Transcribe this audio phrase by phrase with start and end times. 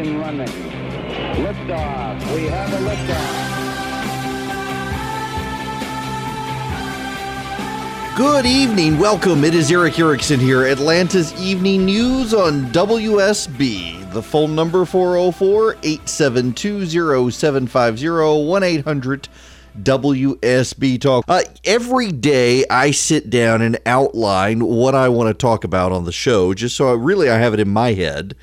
[0.00, 0.48] Ignition running.
[1.44, 2.34] Liftoff.
[2.34, 3.50] We have a liftoff.
[8.16, 8.98] Good evening.
[8.98, 9.44] Welcome.
[9.44, 10.66] It is Erick Erickson here.
[10.66, 14.10] Atlanta's Evening News on WSB.
[14.12, 18.08] The phone number 404 872 0750
[18.46, 19.28] 1 800
[19.82, 21.24] WSB Talk.
[21.28, 26.04] Uh, every day I sit down and outline what I want to talk about on
[26.04, 28.34] the show, just so I really I have it in my head.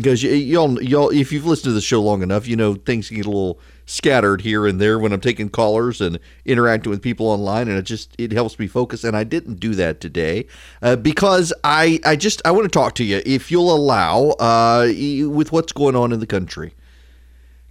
[0.00, 3.26] Because y'all, y'all, if you've listened to the show long enough, you know things get
[3.26, 7.68] a little scattered here and there when I'm taking callers and interacting with people online,
[7.68, 9.04] and it just it helps me focus.
[9.04, 10.46] And I didn't do that today
[10.82, 14.86] uh, because I I just I want to talk to you if you'll allow uh,
[15.28, 16.74] with what's going on in the country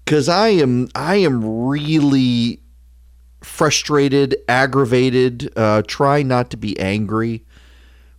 [0.10, 2.64] because I am I am really
[3.41, 5.54] frustrated, aggravated.
[5.55, 7.46] Uh, try not to be angry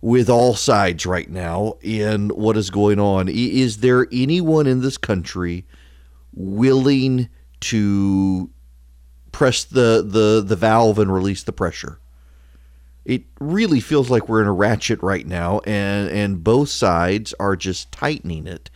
[0.01, 3.29] with all sides right now in what is going on.
[3.29, 5.65] Is there anyone in this country
[6.33, 7.29] willing
[7.61, 8.49] to
[9.31, 11.99] press the the the valve and release the pressure?
[13.05, 17.55] It really feels like we're in a ratchet right now, and and both sides are
[17.55, 18.69] just tightening it.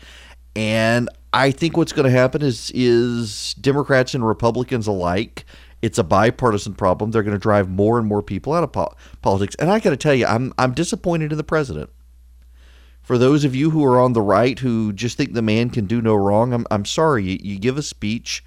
[0.55, 5.45] And I think what's going to happen is is Democrats and Republicans alike.
[5.85, 7.11] It's a bipartisan problem.
[7.11, 9.55] They're going to drive more and more people out of po- politics.
[9.59, 11.91] And I got to tell you, I'm I'm disappointed in the president.
[13.03, 15.85] For those of you who are on the right who just think the man can
[15.85, 17.23] do no wrong, I'm I'm sorry.
[17.25, 18.43] You, you give a speech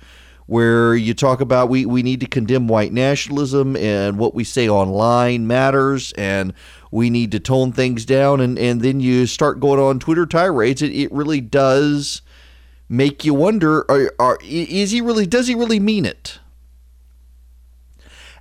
[0.47, 4.69] where you talk about we, we need to condemn white nationalism and what we say
[4.69, 6.53] online matters and
[6.91, 10.83] we need to tone things down and, and then you start going on Twitter tirades.
[10.83, 12.21] It, it really does
[12.89, 16.41] make you wonder are, are, is he really does he really mean it?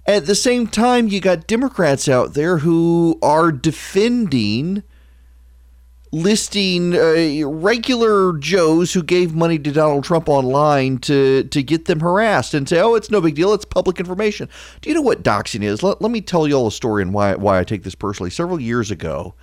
[0.07, 4.83] At the same time, you got Democrats out there who are defending
[6.13, 11.99] listing uh, regular Joes who gave money to Donald Trump online to to get them
[11.99, 13.53] harassed and say, "Oh, it's no big deal.
[13.53, 14.47] It's public information."
[14.81, 15.83] Do you know what doxing is?
[15.83, 18.29] Let, let me tell you all a story and why why I take this personally.
[18.29, 19.35] Several years ago,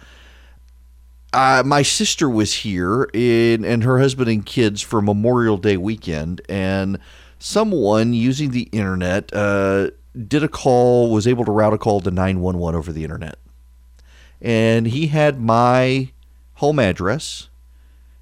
[1.35, 6.41] uh, my sister was here in, and her husband and kids for Memorial Day weekend,
[6.49, 6.99] and
[7.39, 12.11] someone using the internet uh, did a call, was able to route a call to
[12.11, 13.39] 911 over the internet.
[14.41, 16.11] And he had my
[16.55, 17.49] home address.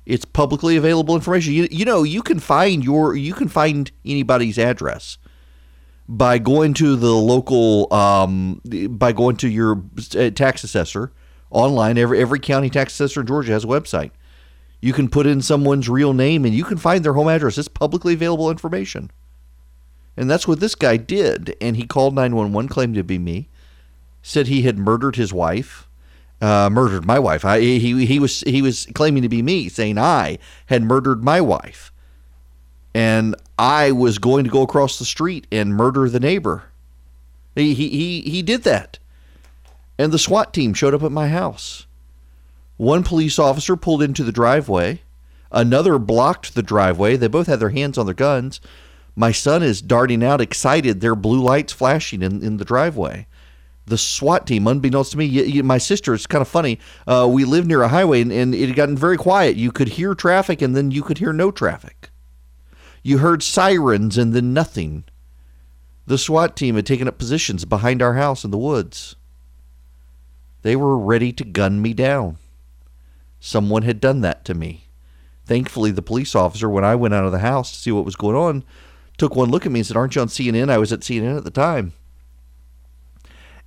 [0.06, 1.52] It's publicly available information.
[1.52, 5.18] You, you know, you can find your you can find anybody's address
[6.08, 8.60] by going to the local um,
[8.90, 9.82] by going to your
[10.16, 11.12] uh, tax assessor
[11.50, 11.98] online.
[11.98, 14.10] Every every county tax assessor in Georgia has a website.
[14.80, 17.56] You can put in someone's real name and you can find their home address.
[17.56, 19.10] It's publicly available information.
[20.16, 21.56] And that's what this guy did.
[21.60, 23.48] And he called 911, claimed to be me,
[24.22, 25.88] said he had murdered his wife,
[26.40, 27.44] uh, murdered my wife.
[27.44, 31.40] I, he, he, was, he was claiming to be me, saying I had murdered my
[31.40, 31.92] wife.
[32.94, 36.64] And I was going to go across the street and murder the neighbor.
[37.54, 38.98] He, he, he, he did that.
[39.98, 41.86] And the SWAT team showed up at my house.
[42.76, 45.02] One police officer pulled into the driveway.
[45.50, 47.16] Another blocked the driveway.
[47.16, 48.60] They both had their hands on their guns.
[49.14, 51.00] My son is darting out, excited.
[51.00, 53.26] There are blue lights flashing in, in the driveway.
[53.84, 56.78] The SWAT team, unbeknownst to me, you, you, my sister, it's kind of funny.
[57.06, 59.56] Uh, we live near a highway and, and it had gotten very quiet.
[59.56, 62.10] You could hear traffic and then you could hear no traffic.
[63.02, 65.04] You heard sirens and then nothing.
[66.06, 69.16] The SWAT team had taken up positions behind our house in the woods.
[70.62, 72.38] They were ready to gun me down.
[73.40, 74.86] Someone had done that to me.
[75.44, 78.14] Thankfully, the police officer, when I went out of the house to see what was
[78.14, 78.64] going on,
[79.22, 80.68] took one look at me and said, Aren't you on CNN?
[80.68, 81.92] I was at CNN at the time.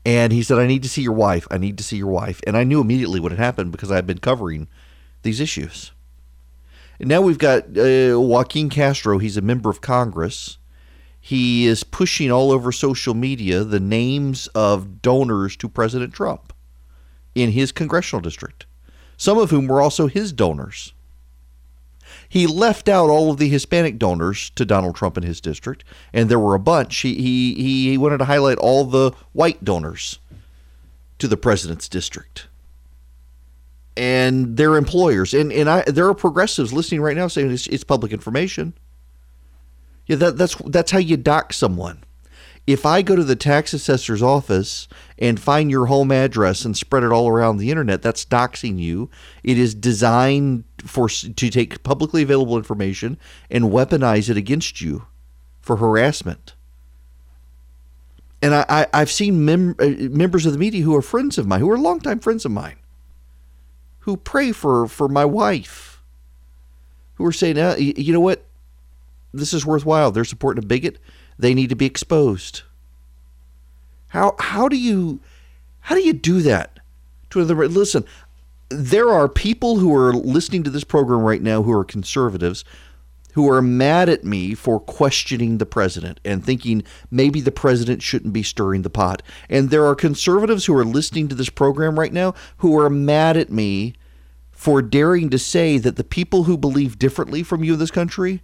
[0.06, 1.48] And he said, I need to see your wife.
[1.50, 2.42] I need to see your wife.
[2.46, 4.68] And I knew immediately what had happened because I had been covering
[5.22, 5.94] these issues.
[7.00, 9.18] And now we've got uh, Joaquin Castro.
[9.18, 10.58] He's a member of Congress.
[11.22, 16.52] He is pushing all over social media the names of donors to President Trump
[17.34, 18.66] in his congressional district,
[19.16, 20.92] some of whom were also his donors.
[22.36, 26.28] He left out all of the Hispanic donors to Donald Trump in his district, and
[26.28, 26.98] there were a bunch.
[26.98, 30.20] He, he, he wanted to highlight all the white donors
[31.20, 32.48] to the president's district
[33.96, 35.34] and their employers.
[35.34, 38.74] And, and I, there are progressives listening right now saying it's, it's public information.
[40.06, 42.04] Yeah, that, that's, that's how you dox someone
[42.68, 44.88] if I go to the tax assessor's office
[45.20, 49.10] and find your home address and spread it all around the internet, that's doxing you.
[49.44, 53.18] It is designed for to take publicly available information
[53.52, 55.06] and weaponize it against you
[55.62, 56.56] for harassment.
[58.42, 61.48] And I, I, have seen mem- uh, members of the media who are friends of
[61.48, 62.76] mine, who are longtime friends of mine,
[64.00, 65.96] who pray for, for my wife
[67.16, 68.46] who are saying, uh, you know what?
[69.34, 70.12] This is worthwhile.
[70.12, 70.98] They're supporting a bigot.
[71.38, 72.62] They need to be exposed.
[74.10, 75.20] How how do you
[75.82, 76.80] how do you do that
[77.32, 77.42] to?
[77.44, 78.06] Listen,
[78.70, 82.64] there are people who are listening to this program right now who are conservatives
[83.36, 88.32] who are mad at me for questioning the president and thinking maybe the president shouldn't
[88.32, 89.22] be stirring the pot.
[89.50, 93.36] And there are conservatives who are listening to this program right now who are mad
[93.36, 93.94] at me
[94.54, 98.42] for daring to say that the people who believe differently from you in this country,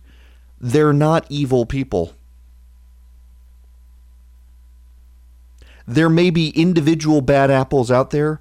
[0.59, 2.13] they're not evil people.
[5.91, 8.39] There may be individual bad apples out there,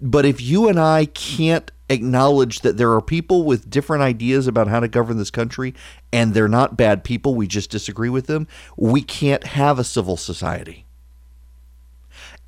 [0.00, 4.68] but if you and I can't acknowledge that there are people with different ideas about
[4.68, 5.74] how to govern this country
[6.12, 8.46] and they're not bad people, we just disagree with them,
[8.76, 10.84] we can't have a civil society.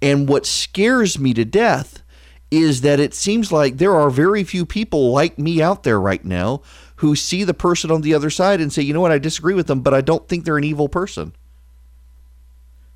[0.00, 2.05] And what scares me to death
[2.49, 6.25] is that it seems like there are very few people like me out there right
[6.25, 6.62] now
[6.96, 9.55] who see the person on the other side and say, you know what, I disagree
[9.55, 11.32] with them, but I don't think they're an evil person.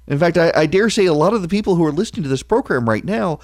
[0.07, 2.29] In fact, I, I, dare say a lot of the people who are listening to
[2.29, 3.39] this program right now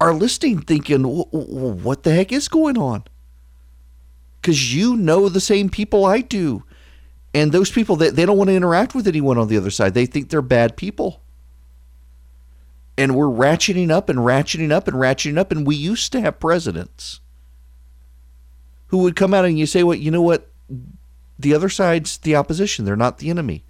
[0.00, 3.04] are listening thinking, what the heck is going on?
[4.40, 6.62] Because you know the same people I do.
[7.32, 9.94] And those people, they, they don't want to interact with anyone on the other side.
[9.94, 11.22] They think they're bad people
[12.96, 15.50] and we're ratcheting up and ratcheting up and ratcheting up.
[15.50, 17.20] And we used to have presidents
[18.88, 20.50] who would come out and you say, "Well, you know what?
[21.38, 22.84] The other side's the opposition.
[22.84, 23.64] They're not the enemy.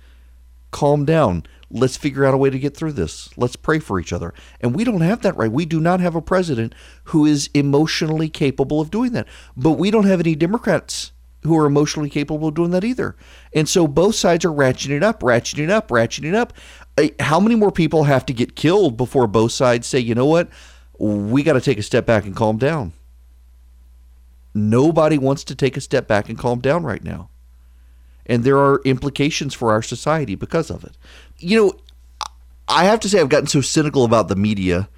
[0.71, 1.45] Calm down.
[1.71, 3.31] Let's figure out a way to get through this.
[3.37, 5.51] Let's pray for each other." And we don't have that right.
[5.51, 6.75] We do not have a president
[7.05, 9.27] who is emotionally capable of doing that.
[9.57, 11.13] But we don't have any Democrats
[11.43, 13.17] who are emotionally capable of doing that either.
[13.55, 16.55] And so both sides are ratcheting up, ratcheting it up, ratcheting up
[16.97, 20.27] uh, how many more people have to get killed before both sides say, you know
[20.27, 20.49] what,
[20.99, 22.93] we got to take a step back and calm down?
[24.55, 27.29] Nobody wants to take a step back and calm down right now.
[28.27, 30.97] And there are implications for our society because of it.
[31.39, 31.73] You know,
[32.69, 34.89] I have to say, I've gotten so cynical about the media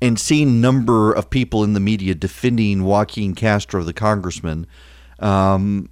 [0.00, 4.66] and seeing number of people in the media defending Joaquin Castro, the congressman,
[5.18, 5.88] um,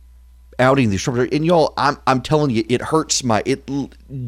[0.59, 3.69] outing the Trump and y'all I'm I'm telling you it hurts my it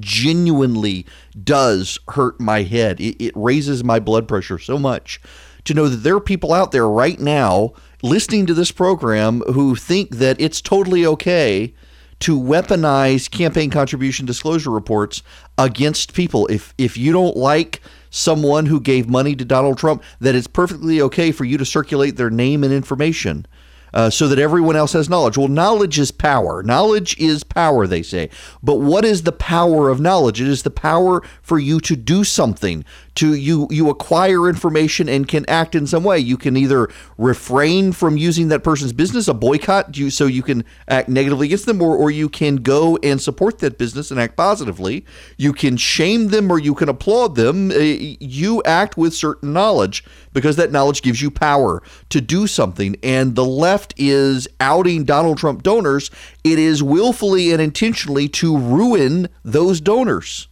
[0.01, 1.07] genuinely
[1.43, 3.01] does hurt my head.
[3.01, 5.21] It, it raises my blood pressure so much
[5.65, 7.73] to know that there are people out there right now
[8.03, 11.75] listening to this program who think that it's totally okay
[12.21, 15.23] to weaponize campaign contribution disclosure reports
[15.57, 17.81] against people if if you don't like
[18.11, 22.17] someone who gave money to Donald Trump that it's perfectly okay for you to circulate
[22.17, 23.47] their name and information
[23.95, 25.39] uh, so that everyone else has knowledge.
[25.39, 26.63] Well, knowledge is power.
[26.63, 28.31] Knowledge is power, they say.
[28.63, 30.41] But what is the power of knowledge?
[30.41, 32.85] It is the power for you to do something,
[33.19, 36.19] to you you acquire information and can act in some way.
[36.19, 40.65] You can either refrain from using that person's business, a boycott, you so you can
[40.87, 44.37] act negatively against them, or or you can go and support that business and act
[44.37, 45.05] positively.
[45.37, 47.71] You can shame them or you can applaud them.
[47.71, 52.97] Uh, you act with certain knowledge because that knowledge gives you power to do something.
[53.03, 56.11] And the left is outing Donald Trump donors.
[56.45, 60.48] It is willfully and intentionally to ruin those donors.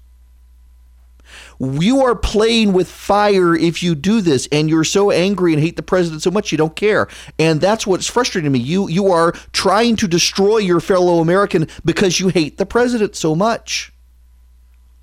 [1.58, 5.76] You are playing with fire if you do this, and you're so angry and hate
[5.76, 7.08] the president so much you don't care.
[7.38, 8.58] And that's what's frustrating me.
[8.58, 13.34] You you are trying to destroy your fellow American because you hate the president so
[13.34, 13.92] much.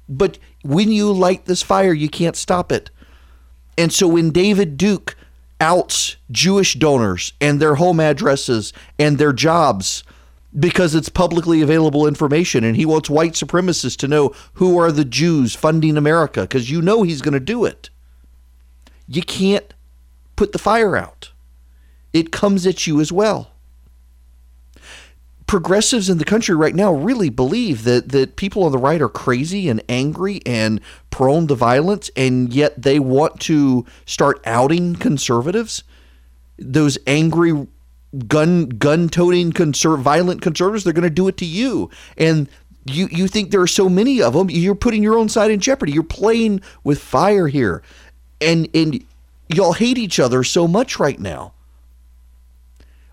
[0.07, 2.89] But when you light this fire, you can't stop it.
[3.77, 5.15] And so when David Duke
[5.59, 10.03] outs Jewish donors and their home addresses and their jobs
[10.57, 15.05] because it's publicly available information and he wants white supremacists to know who are the
[15.05, 17.89] Jews funding America because you know he's going to do it.
[19.07, 19.73] You can't
[20.35, 21.31] put the fire out.
[22.11, 23.49] It comes at you as well.
[25.47, 29.09] Progressives in the country right now really believe that, that people on the right are
[29.09, 30.79] crazy and angry and
[31.09, 35.83] prone to violence, and yet they want to start outing conservatives.
[36.57, 37.67] Those angry
[38.27, 41.89] gun gun toting violent conservatives they're going to do it to you.
[42.17, 42.47] And
[42.85, 45.59] you you think there are so many of them you're putting your own side in
[45.59, 45.91] jeopardy.
[45.91, 47.81] You're playing with fire here.
[48.41, 49.03] And and
[49.47, 51.53] y'all hate each other so much right now.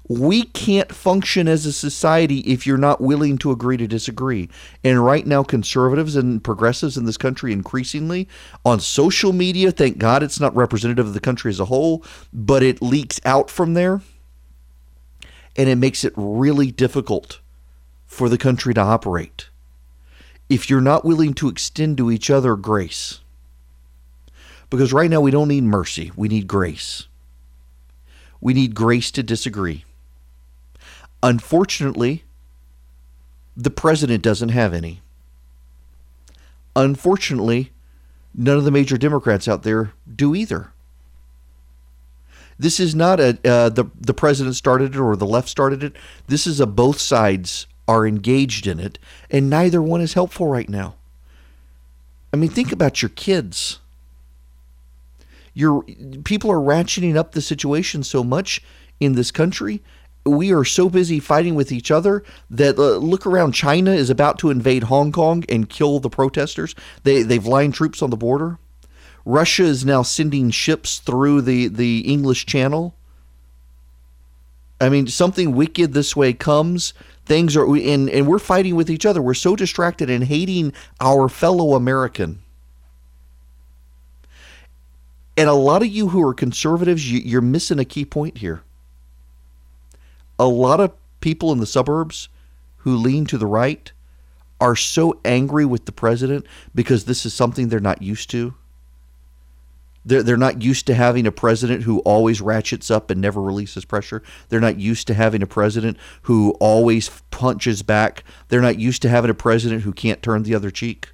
[0.08, 4.48] We can't function as a society if you're not willing to agree to disagree.
[4.82, 8.26] And right now, conservatives and progressives in this country increasingly
[8.64, 12.64] on social media, thank God it's not representative of the country as a whole, but
[12.64, 14.02] it leaks out from there
[15.56, 17.40] and it makes it really difficult
[18.06, 19.48] for the country to operate
[20.48, 23.20] if you're not willing to extend to each other grace.
[24.68, 27.06] Because right now we don't need mercy, we need grace.
[28.40, 29.84] We need grace to disagree.
[31.22, 32.24] Unfortunately,
[33.56, 35.02] the president doesn't have any.
[36.74, 37.72] Unfortunately,
[38.34, 40.72] none of the major Democrats out there do either.
[42.60, 45.96] This is not a uh, the the president started it or the left started it.
[46.26, 48.98] This is a both sides are engaged in it,
[49.30, 50.96] and neither one is helpful right now.
[52.34, 53.80] I mean, think about your kids.
[55.54, 55.82] Your
[56.24, 58.62] people are ratcheting up the situation so much
[59.00, 59.82] in this country.
[60.26, 63.52] We are so busy fighting with each other that uh, look around.
[63.52, 66.74] China is about to invade Hong Kong and kill the protesters.
[67.04, 68.58] They they've lined troops on the border.
[69.30, 72.94] Russia is now sending ships through the, the English Channel.
[74.80, 76.94] I mean, something wicked this way comes.
[77.26, 79.22] Things are, and, and we're fighting with each other.
[79.22, 82.40] We're so distracted and hating our fellow American.
[85.36, 88.62] And a lot of you who are conservatives, you, you're missing a key point here.
[90.38, 92.28] A lot of people in the suburbs
[92.78, 93.92] who lean to the right
[94.60, 98.54] are so angry with the president because this is something they're not used to
[100.04, 103.84] they're, they're not used to having a president who always ratchets up and never releases
[103.84, 104.22] pressure.
[104.48, 108.24] They're not used to having a president who always punches back.
[108.48, 111.10] They're not used to having a president who can't turn the other cheek.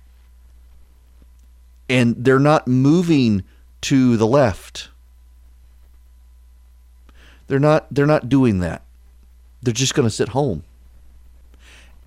[1.88, 3.44] And they're not moving
[3.82, 4.88] to the left.
[7.48, 8.82] They're not they're not doing that.
[9.62, 10.64] They're just going to sit home.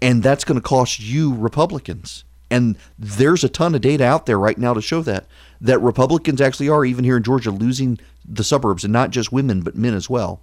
[0.02, 2.24] And that's going to cost you Republicans.
[2.52, 5.28] And there's a ton of data out there right now to show that
[5.62, 9.62] that Republicans actually are, even here in Georgia, losing the suburbs, and not just women,
[9.62, 10.42] but men as well.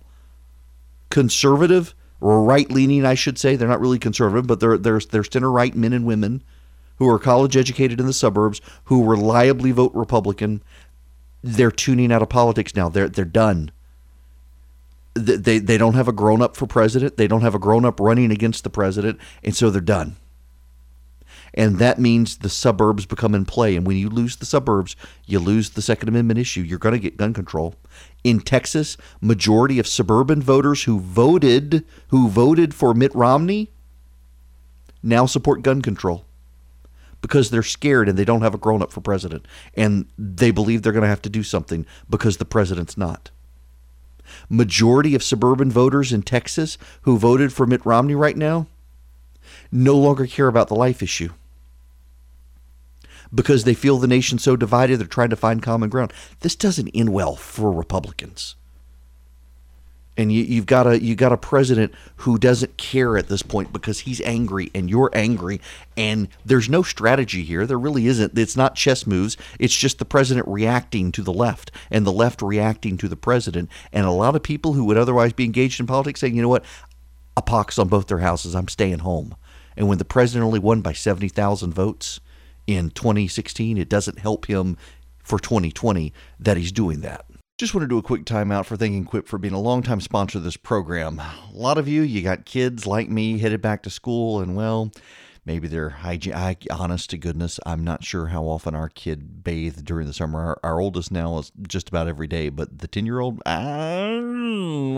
[1.10, 3.56] Conservative or right leaning, I should say.
[3.56, 6.42] They're not really conservative, but they're, they're, they're center right men and women
[6.98, 10.62] who are college educated in the suburbs, who reliably vote Republican.
[11.42, 12.88] They're tuning out of politics now.
[12.88, 13.70] They're, they're done.
[15.14, 17.16] They, they, they don't have a grown up for president.
[17.16, 19.18] They don't have a grown up running against the president.
[19.42, 20.16] And so they're done
[21.56, 23.76] and that means the suburbs become in play.
[23.76, 24.94] And when you lose the suburbs,
[25.24, 26.60] you lose the Second Amendment issue.
[26.60, 27.74] You're going to get gun control.
[28.22, 33.70] In Texas, majority of suburban voters who voted who voted for Mitt Romney
[35.02, 36.24] now support gun control
[37.22, 40.82] because they're scared and they don't have a grown up for president and they believe
[40.82, 43.30] they're going to have to do something because the president's not.
[44.50, 48.66] Majority of suburban voters in Texas who voted for Mitt Romney right now
[49.72, 51.30] no longer care about the life issue
[53.36, 56.12] because they feel the nation so divided, they're trying to find common ground.
[56.40, 58.56] This doesn't end well for Republicans.
[60.18, 63.70] And you, have got a you got a president who doesn't care at this point
[63.70, 65.60] because he's angry and you're angry,
[65.94, 67.66] and there's no strategy here.
[67.66, 68.38] There really isn't.
[68.38, 69.36] It's not chess moves.
[69.58, 73.68] It's just the president reacting to the left and the left reacting to the president.
[73.92, 76.48] And a lot of people who would otherwise be engaged in politics saying, you know
[76.48, 76.64] what,
[77.36, 78.54] a pox on both their houses.
[78.54, 79.36] I'm staying home.
[79.76, 82.20] And when the president only won by seventy thousand votes,
[82.66, 83.78] in 2016.
[83.78, 84.76] It doesn't help him
[85.22, 87.26] for 2020 that he's doing that.
[87.58, 90.38] Just want to do a quick timeout for thanking Quip for being a longtime sponsor
[90.38, 91.18] of this program.
[91.18, 94.92] A lot of you, you got kids like me headed back to school, and well,
[95.46, 96.34] maybe they're hygiene.
[96.34, 100.38] I, honest to goodness, I'm not sure how often our kid bathed during the summer.
[100.38, 104.20] Our, our oldest now is just about every day, but the 10 year old, ah,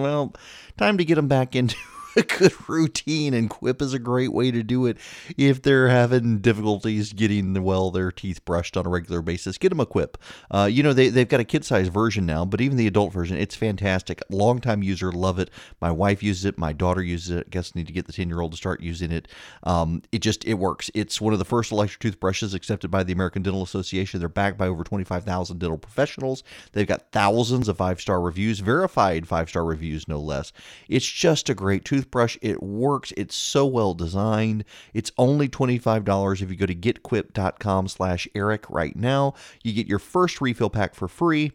[0.03, 0.35] well,
[0.77, 1.77] time to get them back into
[2.17, 4.99] a good routine, and Quip is a great way to do it
[5.37, 9.59] if they're having difficulties getting well their teeth brushed on a regular basis.
[9.59, 10.19] Get them a Quip.
[10.51, 13.13] Uh, you know they they've got a kid size version now, but even the adult
[13.13, 14.21] version, it's fantastic.
[14.31, 15.51] Longtime user, love it.
[15.81, 16.59] My wife uses it.
[16.59, 17.47] My daughter uses it.
[17.47, 19.29] I guess need to get the ten year old to start using it.
[19.65, 20.91] Um, it just it works.
[20.95, 24.21] It's one of the first electric toothbrushes accepted by the American Dental Association.
[24.21, 26.43] They're backed by over twenty five thousand dental professionals.
[26.73, 30.53] They've got thousands of five star reviews, verified five star reviews, no less.
[30.89, 32.39] It's just a great toothbrush toothbrush.
[32.41, 33.13] It works.
[33.17, 34.65] It's so well designed.
[34.95, 39.35] It's only $25 if you go to getquip.com slash Eric right now.
[39.63, 41.53] You get your first refill pack for free.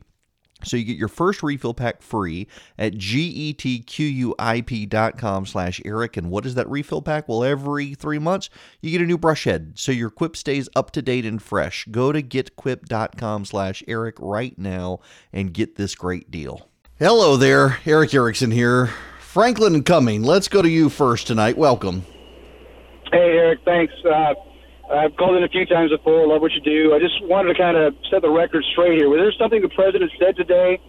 [0.66, 2.48] So you get your first refill pack free
[2.78, 3.86] at getquip.com
[5.46, 6.16] slash Eric.
[6.16, 7.28] And what is that refill pack?
[7.28, 8.50] Well, every three months,
[8.82, 9.74] you get a new brush head.
[9.76, 11.86] So your quip stays up to date and fresh.
[11.92, 15.00] Go to getquip.com slash Eric right now
[15.34, 16.70] and get this great deal.
[16.98, 18.92] Hello there, Erick Erickson here.
[19.34, 21.58] Franklin Cumming, let's go to you first tonight.
[21.58, 22.06] Welcome.
[23.12, 23.62] Hey, Eric.
[23.66, 23.92] Thanks.
[24.06, 24.36] Uh,
[24.94, 26.28] I've called in a few times before.
[26.28, 26.94] Love what you do.
[26.94, 29.10] I just wanted to kind of set the record straight here.
[29.10, 30.80] Was there something the president said today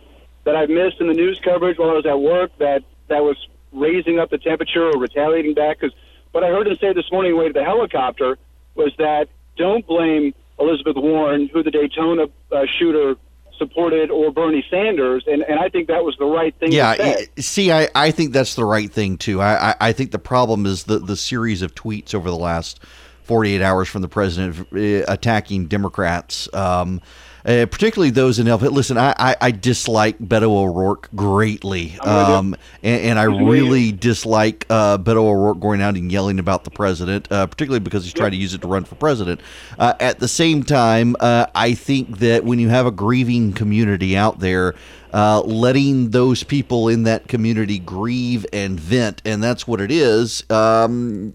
[0.45, 3.39] that I missed in the news coverage while I was at work that that was
[3.73, 5.81] raising up the temperature or retaliating back?
[5.81, 5.97] Because
[6.33, 8.37] what I heard him say this morning way to the helicopter
[8.75, 13.15] was that don't blame Elizabeth Warren, who the Daytona uh, shooter
[13.59, 16.73] supported or Bernie Sanders, and, and I think that was the right thing.
[16.73, 19.41] Yeah, see, I, I think that's the right thing too.
[19.41, 22.81] I, I, I think the problem is the the series of tweets over the last
[23.25, 26.53] 48 hours from the president uh, attacking Democrats.
[26.55, 27.01] Um,
[27.45, 28.63] uh, particularly those in Elf.
[28.63, 34.97] Listen, I, I, I dislike Beto O'Rourke greatly, um, and, and, I really dislike uh,
[34.97, 38.39] Beto O'Rourke going out and yelling about the president, uh, particularly because he's trying to
[38.39, 39.43] use it to run for president.
[39.79, 44.17] Uh, at the same time, uh, I think that when you have a grieving community
[44.17, 44.75] out there,
[45.13, 50.43] uh, letting those people in that community grieve and vent, and that's what it is,
[50.51, 51.35] um,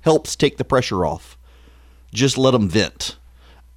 [0.00, 1.38] helps take the pressure off.
[2.12, 3.16] Just let them vent.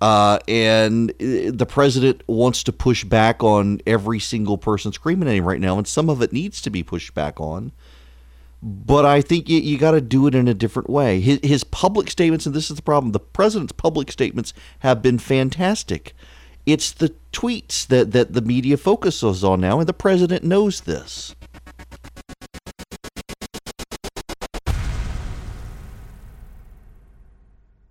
[0.02, 5.36] Uh, and uh, the president wants to push back on every single person screaming at
[5.36, 7.72] him right now, and some of it needs to be pushed back on.
[8.62, 11.22] But I think you, you got to do it in a different way.
[11.22, 15.20] His, his public statements, and this is the problem the president's public statements have been
[15.20, 16.14] fantastic.
[16.66, 21.36] It's the tweets that, that the media focuses on now, and the president knows this.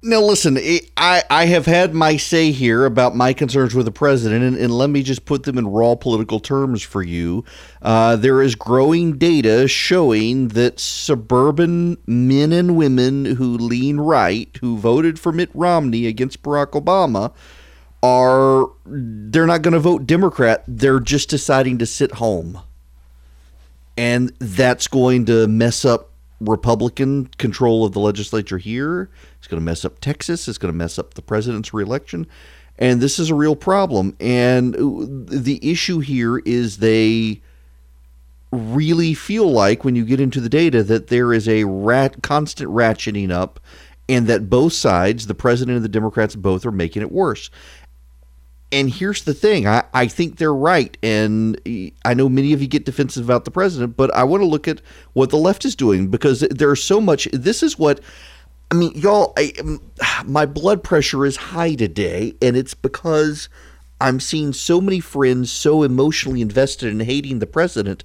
[0.06, 0.58] Now, listen,
[0.99, 4.70] I, I have had my say here about my concerns with the president, and, and
[4.70, 7.42] let me just put them in raw political terms for you.
[7.80, 14.76] Uh, there is growing data showing that suburban men and women who lean right, who
[14.76, 17.32] voted for Mitt Romney against Barack Obama,
[18.02, 20.64] are they're not going to vote Democrat.
[20.68, 22.61] They're just deciding to sit home.
[23.96, 26.11] And that's going to mess up
[26.46, 29.10] Republican control of the legislature here.
[29.38, 30.48] It's going to mess up Texas.
[30.48, 32.26] It's going to mess up the president's reelection.
[32.78, 34.16] And this is a real problem.
[34.18, 34.80] And uh,
[35.28, 37.40] the issue here is they
[38.50, 42.70] really feel like, when you get into the data, that there is a rat, constant
[42.70, 43.60] ratcheting up
[44.08, 47.50] and that both sides, the president and the Democrats, both are making it worse.
[48.75, 50.99] And here's the thing I, I think they're right.
[51.00, 51.61] And
[52.04, 54.67] I know many of you get defensive about the president, but I want to look
[54.67, 54.80] at
[55.13, 57.28] what the left is doing because there's so much.
[57.32, 58.00] This is what.
[58.73, 59.80] I mean, y'all, I, um,
[60.25, 63.49] my blood pressure is high today, and it's because
[64.00, 68.02] I'm seeing so many friends so emotionally invested in hating the president,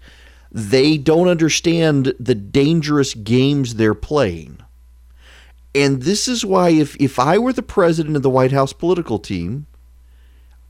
[0.51, 4.59] they don't understand the dangerous games they're playing.
[5.73, 9.17] And this is why, if, if I were the president of the White House political
[9.17, 9.65] team,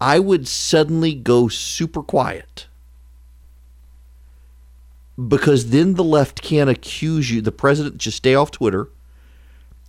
[0.02, 2.68] I would suddenly go super quiet.
[5.28, 7.42] Because then the left can't accuse you.
[7.42, 8.88] The president just stay off Twitter,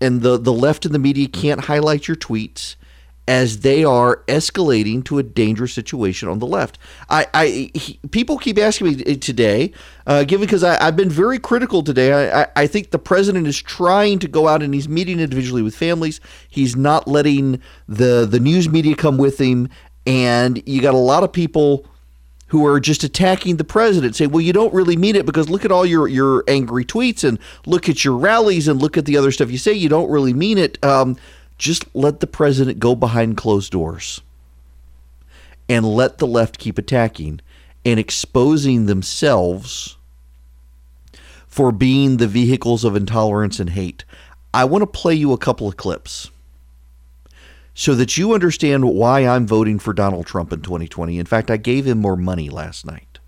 [0.00, 2.74] and the, the left and the media can't highlight your tweets
[3.28, 6.80] as they are escalating to a dangerous situation on the left.
[7.08, 9.72] I, I he, people keep asking me today,
[10.04, 12.12] uh, given because I've been very critical today.
[12.12, 15.62] I, I, I think the president is trying to go out and he's meeting individually
[15.62, 16.20] with families.
[16.48, 19.68] He's not letting the the news media come with him,
[20.10, 21.86] and you got a lot of people
[22.48, 25.64] who are just attacking the president say well you don't really mean it because look
[25.64, 29.16] at all your your angry tweets and look at your rallies and look at the
[29.16, 29.72] other stuff you say.
[29.72, 30.82] You don't really mean it.
[30.84, 31.16] Um,
[31.58, 34.20] just let the president go behind closed doors
[35.68, 37.40] and let the left keep attacking
[37.84, 39.96] and exposing themselves
[41.46, 44.04] for being the vehicles of intolerance and hate.
[44.52, 46.30] I want to play you a couple of clips
[47.74, 51.18] so that you understand why I'm voting for Donald Trump in 2020.
[51.18, 53.18] In fact, I gave him more money last night,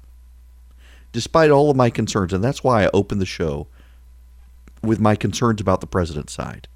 [1.12, 2.32] despite all of my concerns.
[2.32, 3.68] And that's why I opened the show
[4.82, 6.68] with my concerns about the president's side.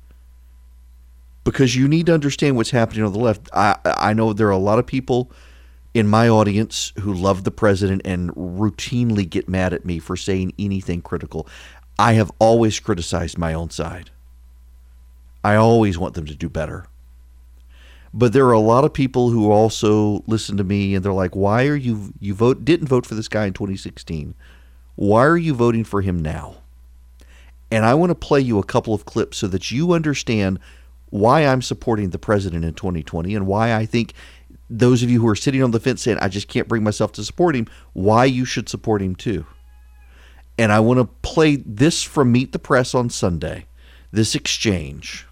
[1.44, 3.48] Because you need to understand what's happening on the left.
[3.52, 5.31] I, I know there are a lot of people
[5.94, 10.52] in my audience who love the president and routinely get mad at me for saying
[10.59, 11.48] anything critical.
[11.98, 14.11] I have always criticized my own side.
[15.42, 16.87] I always want them to do better.
[18.18, 21.37] But there are a lot of people who also listen to me and they're like,
[21.37, 24.35] "Why are you you vote didn't vote for this guy in 2016?
[24.94, 26.55] Why are you voting for him now?"
[27.70, 30.59] And I want to play you a couple of clips so that you understand
[31.11, 34.14] why I'm supporting the president in 2020 and why I think
[34.70, 37.12] those of you who are sitting on the fence saying, I just can't bring myself
[37.12, 39.44] to support him, why you should support him too.
[40.59, 43.66] And I want to play this from Meet the Press on Sunday,
[44.11, 45.26] this exchange.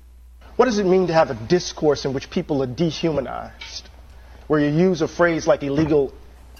[0.56, 3.88] What does it mean to have a discourse in which people are dehumanized,
[4.46, 6.12] where you use a phrase like illegal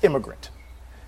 [0.02, 0.50] immigrant,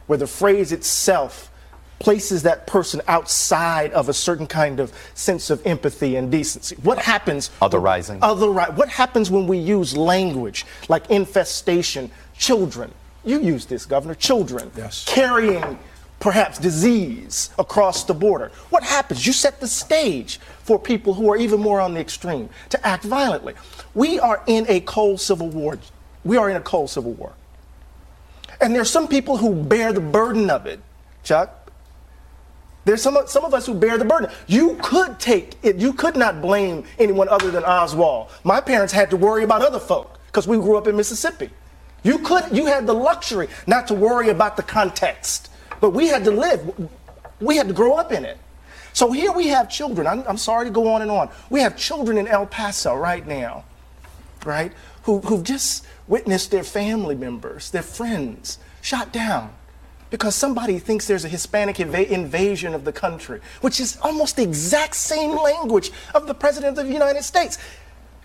[0.06, 1.50] where the phrase itself
[1.98, 6.76] places that person outside of a certain kind of sense of empathy and decency.
[6.82, 7.50] What happens?
[7.60, 8.18] Otherizing.
[8.22, 12.92] Other, what happens when we use language like infestation, children?
[13.24, 14.14] You use this, Governor.
[14.14, 15.04] Children yes.
[15.08, 15.78] carrying
[16.20, 18.50] perhaps disease across the border.
[18.70, 19.26] What happens?
[19.26, 23.04] You set the stage for people who are even more on the extreme to act
[23.04, 23.54] violently.
[23.94, 25.78] We are in a cold civil war.
[26.24, 27.32] We are in a cold civil war.
[28.60, 30.80] And there's some people who bear the burden of it,
[31.22, 31.70] Chuck.
[32.86, 34.30] There's some, some of us who bear the burden.
[34.46, 38.30] You could take it, you could not blame anyone other than Oswald.
[38.44, 41.50] My parents had to worry about other folk because we grew up in Mississippi.
[42.04, 45.50] You could, you had the luxury not to worry about the context,
[45.80, 46.90] but we had to live,
[47.40, 48.38] we had to grow up in it.
[48.92, 50.06] So here we have children.
[50.06, 51.28] I'm, I'm sorry to go on and on.
[51.50, 53.64] We have children in El Paso right now,
[54.44, 59.52] right, who, who've just witnessed their family members, their friends, shot down
[60.10, 64.42] because somebody thinks there's a Hispanic inv- invasion of the country, which is almost the
[64.42, 67.58] exact same language of the President of the United States.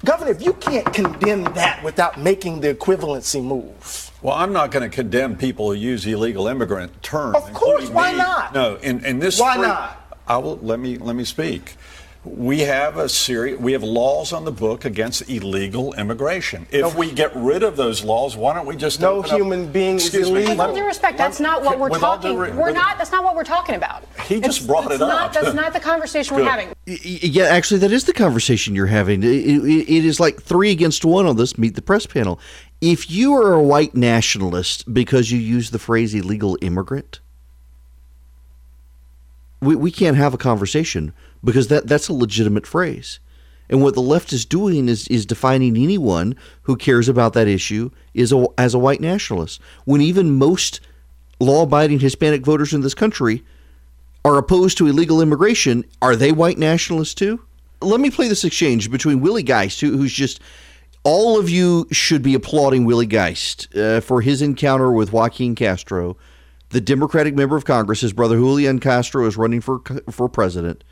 [0.05, 4.10] Governor, if you can't condemn that without making the equivalency move.
[4.21, 7.35] Well, I'm not going to condemn people who use illegal immigrant terms.
[7.35, 8.17] Of course, why me.
[8.19, 8.53] not?
[8.53, 9.39] No, in, in this.
[9.39, 9.97] Why free- not?
[10.27, 11.75] I will let me let me speak.
[12.23, 13.57] We have a series.
[13.57, 16.67] We have laws on the book against illegal immigration.
[16.69, 19.71] If we get rid of those laws, why don't we just No open up- human
[19.71, 20.47] being is Excuse me.
[20.47, 22.37] With all due respect, that's not what we're With all due talking.
[22.37, 22.99] re- We're not.
[22.99, 24.03] That's not what we're talking about.
[24.25, 25.41] He just It's- brought it's it not, up.
[25.41, 26.67] That's not the conversation we're having.
[26.85, 29.23] Y- y- Yeah, actually, that is the conversation you're having.
[29.23, 32.39] It, it- it is like three against one on this Meet the Press panel.
[32.81, 37.19] If you are a white nationalist because you use the phrase illegal immigrant,
[39.61, 41.13] we, we can't have a conversation
[41.43, 43.19] because that, that's a legitimate phrase.
[43.69, 47.91] And what the left is doing is, is defining anyone who cares about that issue
[48.15, 49.61] is a, as a white nationalist.
[49.85, 50.81] When even most
[51.39, 53.43] law abiding Hispanic voters in this country
[54.25, 57.41] are opposed to illegal immigration, are they white nationalists too?
[57.79, 60.39] Let me play this exchange between Willie Geist, who, who's just
[61.03, 66.17] all of you should be applauding Willie Geist uh, for his encounter with Joaquin Castro,
[66.69, 68.01] the Democratic member of Congress.
[68.01, 70.83] His brother Julian Castro is running for for president.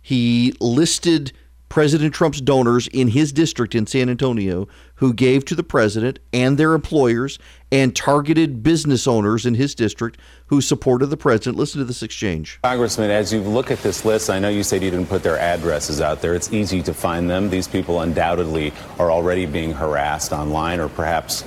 [0.00, 1.32] He listed
[1.68, 6.56] President Trump's donors in his district in San Antonio who gave to the president and
[6.56, 7.38] their employers
[7.70, 11.56] and targeted business owners in his district who supported the president.
[11.58, 12.60] Listen to this exchange.
[12.62, 15.38] Congressman, as you look at this list, I know you said you didn't put their
[15.38, 16.34] addresses out there.
[16.34, 17.50] It's easy to find them.
[17.50, 21.42] These people undoubtedly are already being harassed online or perhaps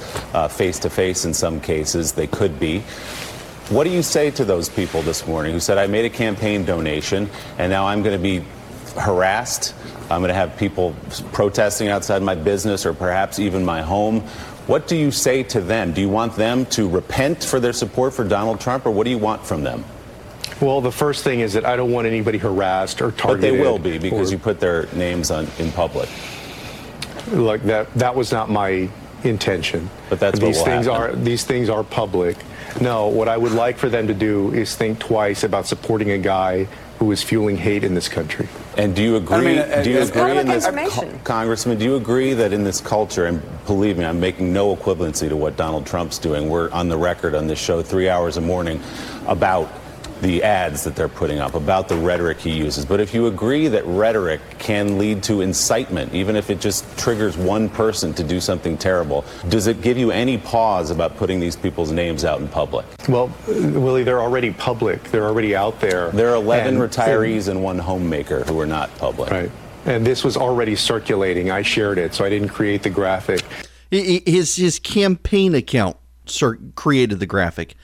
[0.53, 2.12] face to face in some cases.
[2.12, 2.84] They could be.
[3.69, 6.65] What do you say to those people this morning who said, I made a campaign
[6.65, 8.43] donation and now I'm going to be
[8.99, 9.73] harassed?
[10.09, 10.95] I'm going to have people
[11.31, 14.21] protesting outside my business or perhaps even my home.
[14.67, 15.93] What do you say to them?
[15.93, 19.09] Do you want them to repent for their support for Donald Trump or what do
[19.09, 19.83] you want from them?
[20.62, 23.51] Well, the first thing is that I don't want anybody harassed or targeted.
[23.51, 26.09] But they will be because or- you put their names on in public.
[27.31, 27.93] like that.
[27.95, 28.89] That was not my
[29.23, 29.89] intention.
[30.09, 31.01] But that's these things happen.
[31.01, 32.38] are these things are public.
[32.81, 36.17] No, what I would like for them to do is think twice about supporting a
[36.17, 36.67] guy
[36.99, 38.47] who is fueling hate in this country.
[38.77, 39.38] And do you agree?
[39.38, 41.19] I mean, uh, do you agree in this, information.
[41.23, 41.79] Congressman?
[41.79, 45.38] Do you agree that in this culture, and believe me, I'm making no equivalency to
[45.38, 46.49] what Donald Trump's doing.
[46.49, 48.81] We're on the record on this show three hours a morning
[49.27, 49.71] about
[50.21, 52.86] the ads that they're putting up, about the rhetoric he uses.
[52.86, 57.38] But if you agree that rhetoric can lead to incitement, even if it just triggers
[57.38, 61.55] one person to do something terrible, does it give you any pause about putting these
[61.55, 62.86] people's names out in public?
[63.08, 65.03] Well, uh, Willie, they're already public.
[65.12, 66.10] They're already out there.
[66.12, 69.32] There are 11 And- retirees and one homemaker who are not public.
[69.32, 69.51] Right.
[69.86, 71.49] And this was already circulating.
[71.49, 73.41] I shared it, so I didn't create the graphic.
[73.91, 77.75] I- I- His his campaign account cir- created the graphic,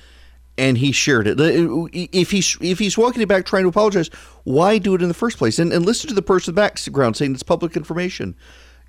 [0.57, 1.39] and he shared it.
[1.39, 4.09] Uh, If he's if he's walking it back trying to apologize,
[4.43, 5.59] why do it in the first place?
[5.59, 8.35] And, and listen to the person background saying it's public information.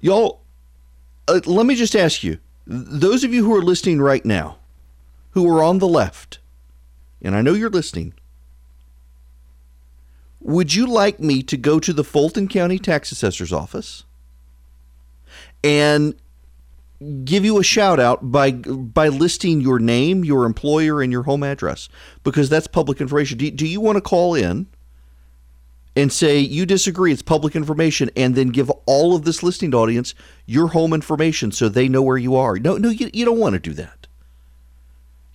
[0.01, 0.43] Y'all,
[1.29, 4.59] uh, let me just ask you: those of you who are listening right now,
[5.31, 6.39] who are on the left,
[7.23, 8.15] and I know you're listening.
[10.41, 14.05] Would you like me to go to the Fulton County Tax Assessor's office
[15.65, 16.15] and
[17.25, 21.43] give you a shout out by by listing your name, your employer, and your home
[21.43, 21.89] address
[22.25, 23.39] because that's public information.
[23.39, 24.67] Do, do you want to call in
[25.95, 27.13] and say you disagree?
[27.13, 30.15] It's public information, and then give all of this listening audience
[30.47, 32.59] your home information so they know where you are.
[32.59, 34.07] No, no, you, you don't want to do that.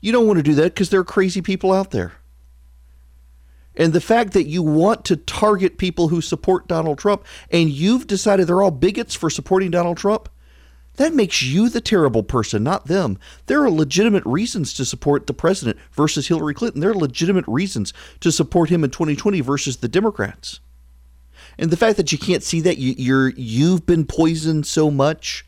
[0.01, 2.13] You don't want to do that because there are crazy people out there.
[3.75, 8.05] And the fact that you want to target people who support Donald Trump and you've
[8.05, 10.27] decided they're all bigots for supporting Donald Trump,
[11.01, 13.17] that makes you the terrible person, not them.
[13.47, 16.79] There are legitimate reasons to support the president versus Hillary Clinton.
[16.79, 20.59] There are legitimate reasons to support him in 2020 versus the Democrats.
[21.57, 25.43] And the fact that you can't see that you, you're you've been poisoned so much,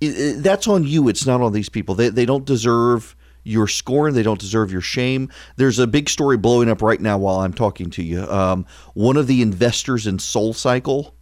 [0.00, 1.08] that's on you.
[1.08, 1.94] It's not on these people.
[1.94, 4.12] They they don't deserve your scorn.
[4.12, 5.30] They don't deserve your shame.
[5.56, 8.30] There's a big story blowing up right now while I'm talking to you.
[8.30, 11.12] Um, one of the investors in SoulCycle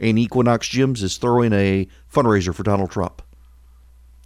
[0.00, 3.22] and Equinox Gyms is throwing a fundraiser for Donald Trump.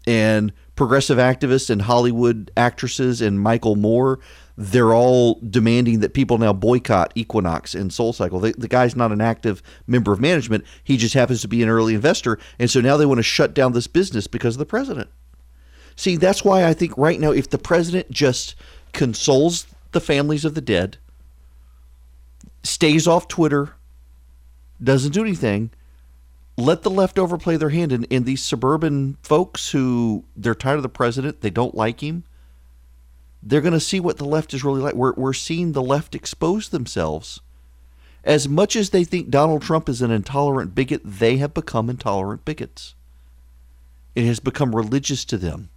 [0.07, 4.21] And progressive activists and Hollywood actresses and Michael Moore,
[4.57, 8.41] they're all demanding that people now boycott Equinox and SoulCycle.
[8.41, 10.65] The, the guy's not an active member of management.
[10.83, 12.39] He just happens to be an early investor.
[12.59, 15.11] And so now they want to shut down this business because of the president.
[15.95, 18.55] See, that's why I think right now, if the president just
[18.93, 20.97] consoles the families of the dead,
[22.63, 23.75] stays off Twitter,
[24.83, 25.71] doesn't do anything,
[26.57, 27.93] let the left overplay their hand.
[27.93, 32.25] And, and these suburban folks who they're tired of the president, they don't like him,
[33.43, 34.95] they're going to see what the left is really like.
[34.95, 37.41] We're, we're seeing the left expose themselves.
[38.25, 42.45] As much as they think Donald Trump is an intolerant bigot, they have become intolerant
[42.45, 42.95] bigots.
[44.15, 45.71] It has become religious to them.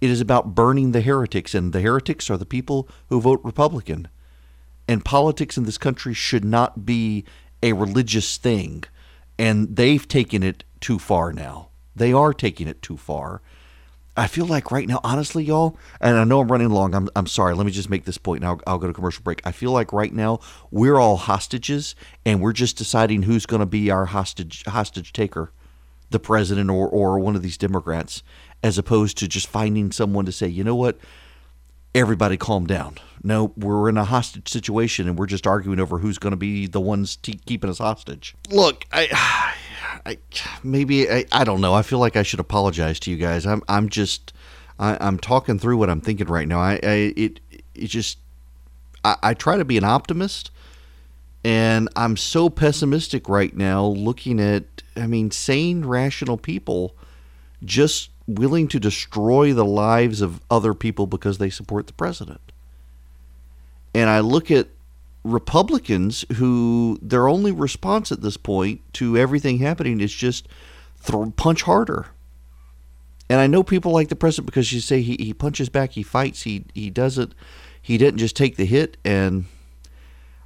[0.00, 4.08] It is about burning the heretics, and the heretics are the people who vote Republican.
[4.88, 7.24] And politics in this country should not be
[7.62, 8.84] a religious thing.
[9.38, 11.68] And they've taken it too far now.
[11.94, 13.42] They are taking it too far.
[14.14, 16.94] I feel like right now, honestly, y'all, and I know I'm running long.
[16.94, 17.54] I'm, I'm sorry.
[17.54, 19.40] Let me just make this point, and I'll, I'll go to commercial break.
[19.46, 21.94] I feel like right now we're all hostages,
[22.26, 25.50] and we're just deciding who's going to be our hostage hostage taker,
[26.10, 28.22] the president or or one of these Democrats,
[28.62, 30.98] as opposed to just finding someone to say, you know what,
[31.94, 32.96] everybody calm down.
[33.22, 36.66] No, we're in a hostage situation, and we're just arguing over who's going to be
[36.66, 38.34] the ones keeping us hostage.
[38.50, 39.54] Look, I.
[40.04, 40.18] I,
[40.64, 41.74] maybe I, I don't know.
[41.74, 43.46] I feel like I should apologize to you guys.
[43.46, 44.32] I'm I'm just
[44.78, 46.58] I, I'm talking through what I'm thinking right now.
[46.58, 47.40] I, I it
[47.74, 48.18] it just
[49.04, 50.50] I, I try to be an optimist,
[51.44, 53.84] and I'm so pessimistic right now.
[53.84, 54.64] Looking at
[54.96, 56.96] I mean sane, rational people
[57.64, 62.40] just willing to destroy the lives of other people because they support the president.
[63.94, 64.68] And I look at
[65.24, 70.48] Republicans who their only response at this point to everything happening is just
[70.96, 72.06] throw, punch harder.
[73.28, 76.02] And I know people like the president because you say he, he punches back, he
[76.02, 77.34] fights, he he doesn't
[77.80, 78.96] he didn't just take the hit.
[79.04, 79.46] And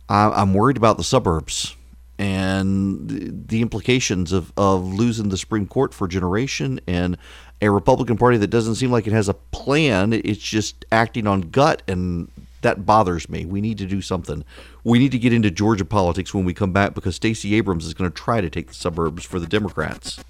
[0.09, 1.75] I, I'm worried about the suburbs
[2.19, 7.19] and the, implications of, of losing the Supreme Court for generation and
[7.61, 10.13] a Republican Party that doesn't seem like it has a plan.
[10.13, 12.31] It's just acting on gut and
[12.63, 13.45] that bothers me.
[13.45, 14.45] We need to do something.
[14.85, 17.95] We need to get into Georgia politics when we come back because Stacey Abrams is
[17.95, 20.23] going to try to take the suburbs for the Democrats.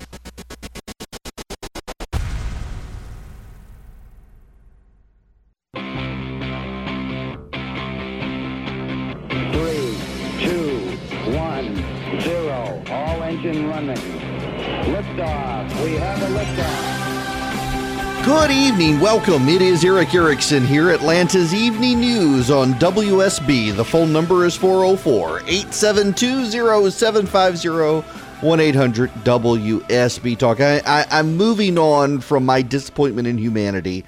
[18.27, 18.99] Good evening.
[18.99, 19.49] Welcome.
[19.49, 23.77] It is Erick Erickson here, Atlanta's Evening News on WSB.
[23.77, 30.61] The phone number is 404 872 0750 1 800 WSB Talk.
[30.61, 34.05] I, I'm moving on from my disappointment in humanity.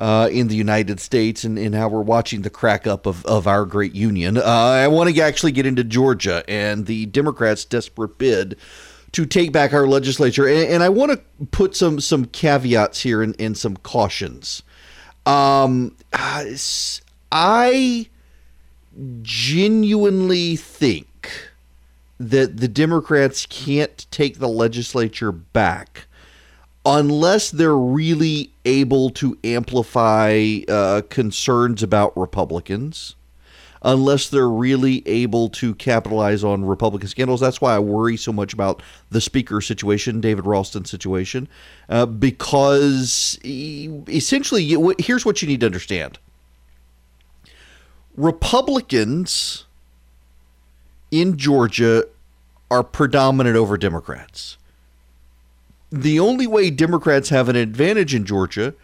[0.00, 3.46] Uh, in the United States and, and how we're watching the crack up of, of
[3.46, 4.38] our great union.
[4.38, 8.56] Uh, I want to actually get into Georgia and the Democrats' desperate bid
[9.12, 10.46] to take back our legislature.
[10.46, 14.62] And, and I want to put some some caveats here and, and some cautions.
[15.26, 15.96] Um,
[17.32, 18.08] I
[19.22, 21.50] genuinely think
[22.18, 26.06] that the Democrats can't take the legislature back
[26.84, 33.16] unless they're really able to amplify uh, concerns about Republicans
[33.82, 37.40] unless they're really able to capitalize on Republican scandals.
[37.40, 41.48] That's why I worry so much about the speaker situation, David Ralston situation,
[41.88, 46.18] uh, because essentially, here's what you need to understand
[48.16, 49.64] Republicans
[51.10, 52.04] in Georgia
[52.70, 54.56] are predominant over Democrats.
[55.90, 58.74] The only way Democrats have an advantage in Georgia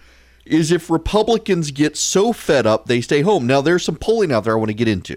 [0.47, 3.47] is if Republicans get so fed up they stay home.
[3.47, 5.17] Now there's some polling out there I want to get into.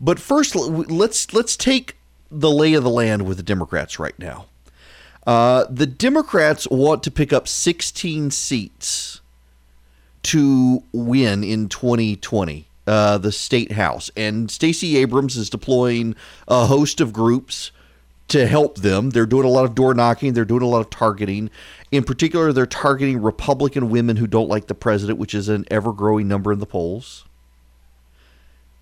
[0.00, 1.96] But first let's let's take
[2.30, 4.46] the lay of the land with the Democrats right now.
[5.26, 9.20] Uh, the Democrats want to pick up 16 seats
[10.22, 16.14] to win in 2020, uh, the state house, and Stacey Abrams is deploying
[16.46, 17.72] a host of groups
[18.28, 19.10] to help them.
[19.10, 21.50] They're doing a lot of door knocking, they're doing a lot of targeting.
[21.92, 25.92] In particular, they're targeting Republican women who don't like the president, which is an ever
[25.92, 27.24] growing number in the polls.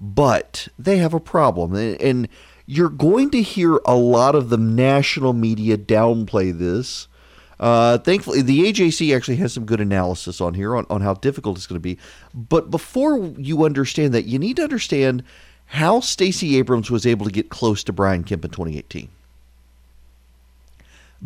[0.01, 1.75] But they have a problem.
[1.75, 2.29] And
[2.67, 7.09] you're going to hear a lot of the national media downplay this.
[7.61, 11.57] Uh, thankfully, the AJC actually has some good analysis on here on, on how difficult
[11.57, 11.99] it's going to be.
[12.35, 15.23] But before you understand that, you need to understand
[15.67, 19.09] how Stacey Abrams was able to get close to Brian Kemp in 2018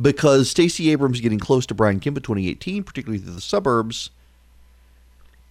[0.01, 4.11] because Stacey Abrams getting close to Brian Kemp in 2018, particularly through the suburbs,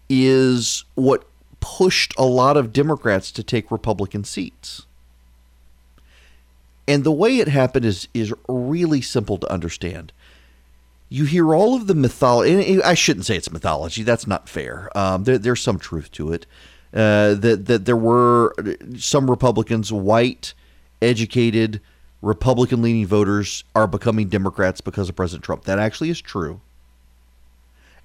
[0.10, 1.26] is what
[1.60, 4.86] pushed a lot of Democrats to take Republican seats.
[6.88, 10.14] And the way it happened is is really simple to understand.
[11.10, 12.82] You hear all of the mythology.
[12.82, 14.04] I shouldn't say it's mythology.
[14.04, 14.90] That's not fair.
[14.98, 16.46] Um, there, there's some truth to it.
[16.94, 18.56] Uh, that that there were
[18.98, 20.54] some Republicans, white,
[21.02, 21.82] educated,
[22.22, 25.66] Republican-leaning voters, are becoming Democrats because of President Trump.
[25.66, 26.62] That actually is true.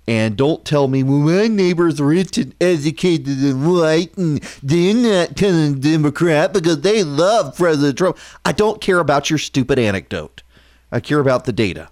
[0.06, 4.94] And don't tell me, well, my neighbor's are rich and educated and white, and they're
[4.94, 8.18] not of Democrat because they love President Trump.
[8.44, 10.42] I don't care about your stupid anecdote.
[10.90, 11.88] I care about the data.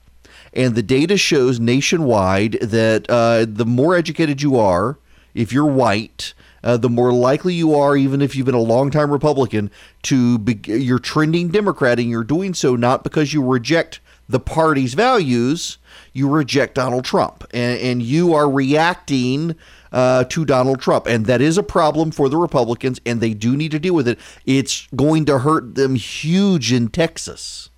[0.52, 4.98] And the data shows nationwide that uh, the more educated you are,
[5.32, 9.10] if you're white, uh, the more likely you are, even if you've been a longtime
[9.10, 9.70] Republican,
[10.02, 14.94] to be, you're trending Democrat, and you're doing so not because you reject the party's
[14.94, 15.78] values,
[16.12, 19.56] you reject Donald Trump, and, and you are reacting
[19.92, 23.56] uh, to Donald Trump, and that is a problem for the Republicans, and they do
[23.56, 24.18] need to deal with it.
[24.46, 27.70] It's going to hurt them huge in Texas,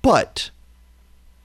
[0.00, 0.50] but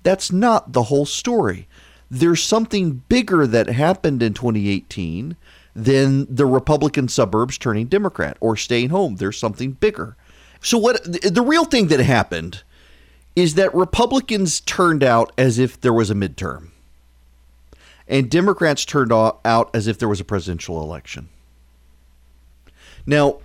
[0.04, 1.68] that's not the whole story.
[2.12, 5.36] There's something bigger that happened in 2018
[5.76, 9.16] than the Republican suburbs turning Democrat or staying home.
[9.16, 10.16] There's something bigger.
[10.62, 12.64] So what the real thing that happened
[13.36, 16.70] is that Republicans turned out as if there was a midterm,
[18.08, 21.30] and Democrats turned out as if there was a presidential election.
[23.06, 23.40] Now,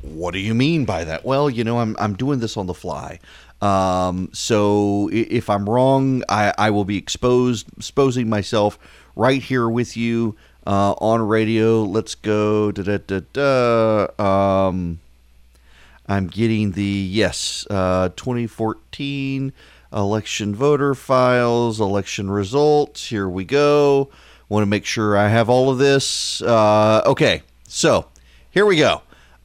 [0.00, 1.24] what do you mean by that?
[1.24, 3.20] Well, you know, I'm I'm doing this on the fly.
[3.60, 8.78] Um, so if I'm wrong, I, I will be exposed, exposing myself
[9.16, 10.36] right here with you
[10.68, 11.82] uh, on radio.
[11.82, 12.70] Let's go.
[12.70, 14.68] Da, da, da, da.
[14.68, 15.00] Um,
[16.06, 19.52] I'm getting the yes, uh, 2014
[19.92, 23.08] election voter files, election results.
[23.08, 24.10] Here we go.
[24.50, 26.42] Want to make sure I have all of this.
[26.42, 28.06] Uh, okay, so
[28.50, 29.02] here we go.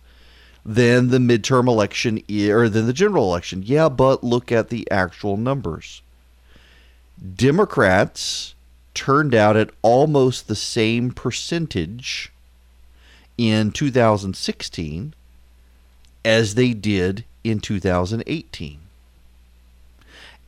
[0.65, 3.63] than the midterm election or than the general election.
[3.65, 6.01] Yeah, but look at the actual numbers.
[7.35, 8.55] Democrats
[8.93, 12.31] turned out at almost the same percentage
[13.37, 15.13] in 2016
[16.23, 18.79] as they did in 2018.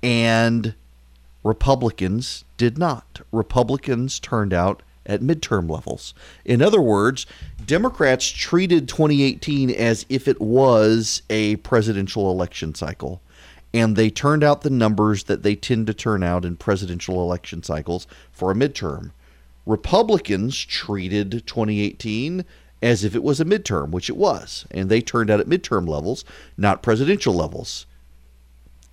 [0.01, 0.75] And
[1.43, 3.21] Republicans did not.
[3.31, 6.13] Republicans turned out at midterm levels.
[6.45, 7.25] In other words,
[7.65, 13.21] Democrats treated 2018 as if it was a presidential election cycle.
[13.73, 17.63] And they turned out the numbers that they tend to turn out in presidential election
[17.63, 19.11] cycles for a midterm.
[19.65, 22.45] Republicans treated 2018
[22.81, 24.65] as if it was a midterm, which it was.
[24.69, 26.25] And they turned out at midterm levels,
[26.57, 27.85] not presidential levels.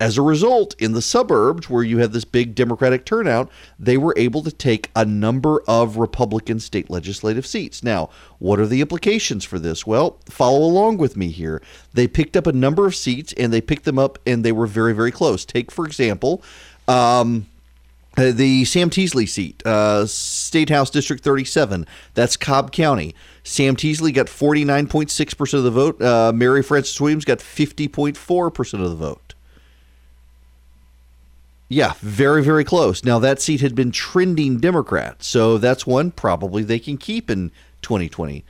[0.01, 4.15] As a result, in the suburbs where you had this big Democratic turnout, they were
[4.17, 7.83] able to take a number of Republican state legislative seats.
[7.83, 8.09] Now,
[8.39, 9.85] what are the implications for this?
[9.85, 11.61] Well, follow along with me here.
[11.93, 14.65] They picked up a number of seats and they picked them up and they were
[14.65, 15.45] very, very close.
[15.45, 16.41] Take, for example,
[16.87, 17.45] um,
[18.17, 23.13] uh, the Sam Teasley seat, uh, State House District 37, that's Cobb County.
[23.43, 26.01] Sam Teasley got 49.6% of the vote.
[26.01, 29.20] Uh, Mary Frances Williams got 50.4% of the vote.
[31.71, 33.05] Yeah, very, very close.
[33.05, 37.49] Now, that seat had been trending Democrat, so that's one probably they can keep in
[37.81, 38.43] 2020.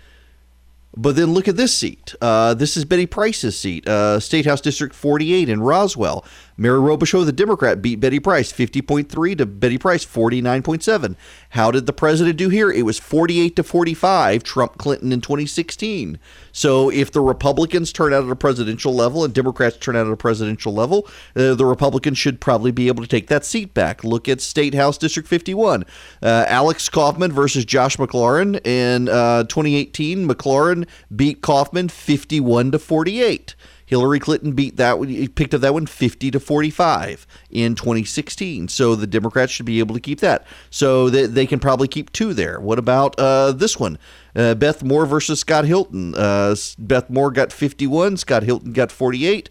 [0.97, 2.15] But then look at this seat.
[2.19, 6.25] Uh, this is Betty Price's seat, uh, State House District 48 in Roswell.
[6.61, 11.15] Mary Robichaud, the Democrat, beat Betty Price 50.3 to Betty Price 49.7.
[11.49, 12.69] How did the president do here?
[12.69, 16.19] It was 48 to 45, Trump Clinton in 2016.
[16.51, 20.13] So if the Republicans turn out at a presidential level and Democrats turn out at
[20.13, 24.03] a presidential level, uh, the Republicans should probably be able to take that seat back.
[24.03, 25.83] Look at State House District 51.
[26.21, 30.27] Uh, Alex Kaufman versus Josh McLaurin in uh, 2018.
[30.27, 33.55] McLaurin beat Kaufman 51 to 48.
[33.91, 38.69] Hillary Clinton beat that one, picked up that one 50 to 45 in 2016.
[38.69, 40.47] So the Democrats should be able to keep that.
[40.69, 42.61] So they, they can probably keep two there.
[42.61, 43.99] What about uh, this one?
[44.33, 46.15] Uh, Beth Moore versus Scott Hilton.
[46.15, 49.49] Uh, Beth Moore got 51, Scott Hilton got 48.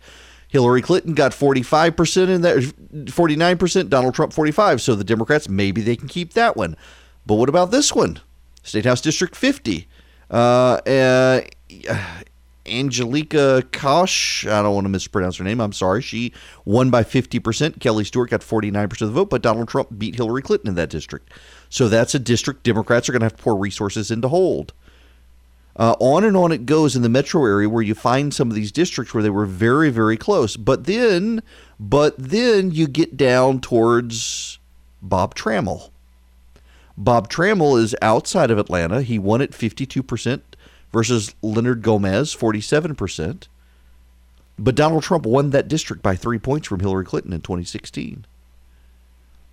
[0.49, 4.81] Hillary Clinton got 45% in that 49%, Donald Trump 45.
[4.81, 6.79] So the Democrats maybe they can keep that one.
[7.27, 8.21] But what about this one?
[8.63, 9.87] State House District 50.
[10.31, 10.35] Uh,
[10.87, 11.41] uh,
[12.71, 15.61] Angelika Kausche, I don't want to mispronounce her name.
[15.61, 16.03] I'm sorry.
[16.03, 16.33] She
[16.65, 17.81] won by 50%.
[17.81, 20.91] Kelly Stewart got 49% of the vote, but Donald Trump beat Hillary Clinton in that
[20.91, 21.33] district.
[21.69, 24.73] So that's a district Democrats are going to have to pour resources into hold.
[25.77, 28.55] Uh, on and on it goes in the metro area where you find some of
[28.55, 30.57] these districts where they were very, very close.
[30.57, 31.43] But then,
[31.79, 34.59] but then you get down towards
[35.01, 35.91] Bob Trammell.
[36.97, 39.01] Bob Trammell is outside of Atlanta.
[39.01, 40.43] He won at 52%
[40.93, 43.49] versus Leonard Gomez, 47%.
[44.59, 48.27] But Donald Trump won that district by three points from Hillary Clinton in 2016.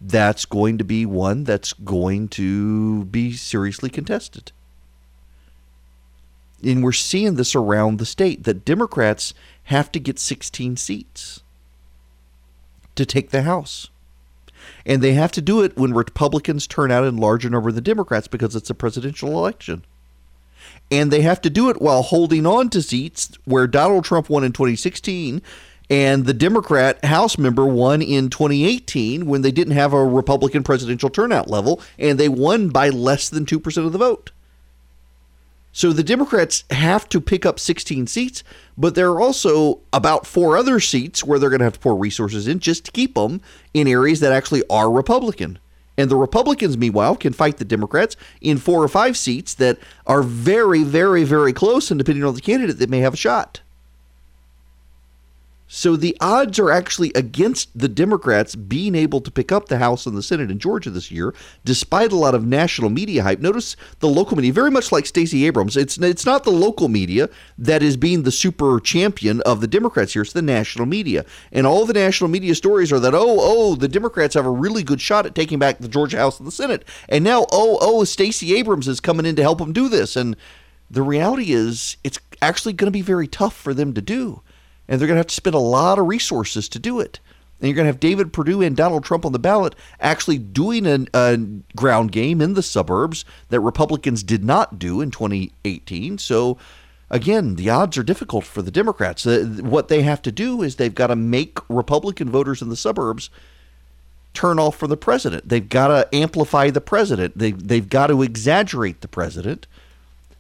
[0.01, 4.51] That's going to be one that's going to be seriously contested.
[6.63, 9.33] And we're seeing this around the state that Democrats
[9.65, 11.41] have to get 16 seats
[12.95, 13.89] to take the House.
[14.85, 18.27] And they have to do it when Republicans turn out in larger number than Democrats
[18.27, 19.85] because it's a presidential election
[20.91, 24.43] and they have to do it while holding on to seats where Donald Trump won
[24.43, 25.41] in 2016
[25.89, 31.09] and the Democrat House member won in 2018 when they didn't have a Republican presidential
[31.09, 34.31] turnout level and they won by less than 2% of the vote.
[35.71, 38.43] So the Democrats have to pick up 16 seats,
[38.77, 41.95] but there are also about four other seats where they're going to have to pour
[41.95, 43.41] resources in just to keep them
[43.73, 45.59] in areas that actually are Republican.
[45.97, 50.21] And the Republicans, meanwhile, can fight the Democrats in four or five seats that are
[50.21, 53.61] very, very, very close, and depending on the candidate, they may have a shot.
[55.67, 60.05] So the odds are actually against the Democrats being able to pick up the House
[60.05, 61.33] and the Senate in Georgia this year,
[61.65, 63.39] despite a lot of national media hype.
[63.39, 65.75] Notice the local media, very much like Stacey Abrams.
[65.75, 70.13] It's it's not the local media that is being the super champion of the Democrats
[70.13, 70.21] here.
[70.21, 73.89] It's the national media, and all the national media stories are that oh oh the
[73.89, 76.85] Democrats have a really good shot at taking back the Georgia House and the Senate,
[77.09, 80.37] and now oh oh Stacey Abrams is coming in to help them do this, and
[80.89, 84.41] the reality is it's actually going to be very tough for them to do
[84.87, 87.19] and they're going to have to spend a lot of resources to do it.
[87.59, 90.85] And you're going to have David Perdue and Donald Trump on the ballot actually doing
[90.85, 91.37] a, a,
[91.75, 96.19] ground game in the suburbs that Republicans did not do in 2018.
[96.19, 96.57] So,
[97.09, 99.25] again, the odds are difficult for the Democrats.
[99.25, 103.31] What they have to do is they've got to make Republican voters in the suburbs
[104.35, 105.49] turn off from the president.
[105.49, 107.39] They've got to amplify the president.
[107.39, 109.65] They, they've got to exaggerate the president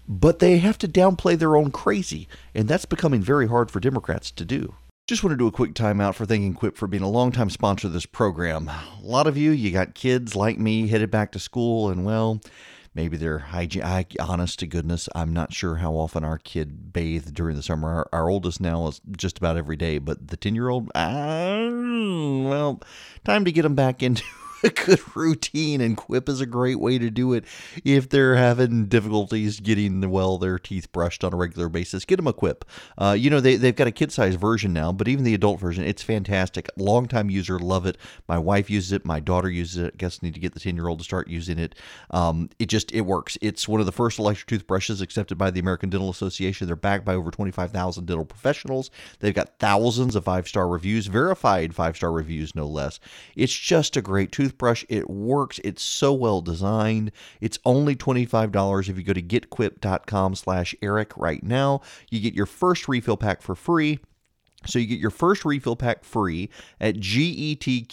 [0.07, 4.31] but they have to downplay their own crazy, and that's becoming very hard for Democrats
[4.31, 4.75] to do.
[5.07, 7.87] Just want to do a quick timeout for thanking Quip for being a longtime sponsor
[7.87, 8.67] of this program.
[8.67, 12.41] A lot of you, you got kids like me headed back to school, and well,
[12.93, 13.83] maybe they're hygiene.
[13.83, 17.87] I, honest to goodness, I'm not sure how often our kid bathed during the summer.
[17.87, 21.69] Our, our oldest now is just about every day, but the 10 year old, ah,
[22.49, 22.81] well,
[23.23, 24.23] time to get them back into
[24.63, 27.45] a good routine, and Quip is a great way to do it.
[27.83, 32.27] If they're having difficulties getting well their teeth brushed on a regular basis, get them
[32.27, 32.65] a Quip.
[32.97, 35.59] Uh, you know they they've got a kid size version now, but even the adult
[35.59, 36.69] version, it's fantastic.
[36.77, 37.97] Longtime user, love it.
[38.27, 39.05] My wife uses it.
[39.05, 39.93] My daughter uses it.
[39.93, 41.75] I guess need to get the ten year old to start using it.
[42.11, 43.37] Um, it just it works.
[43.41, 46.67] It's one of the first electric toothbrushes accepted by the American Dental Association.
[46.67, 48.89] They're backed by over twenty five thousand dental professionals.
[49.19, 52.99] They've got thousands of five star reviews, verified five star reviews, no less.
[53.35, 54.85] It's just a great toothbrush toothbrush.
[54.89, 55.59] It works.
[55.63, 57.11] It's so well designed.
[57.41, 61.81] It's only $25 if you go to getquip.com slash Eric right now.
[62.09, 63.99] You get your first refill pack for free.
[64.65, 66.49] So you get your first refill pack free
[66.81, 67.87] at getquip.com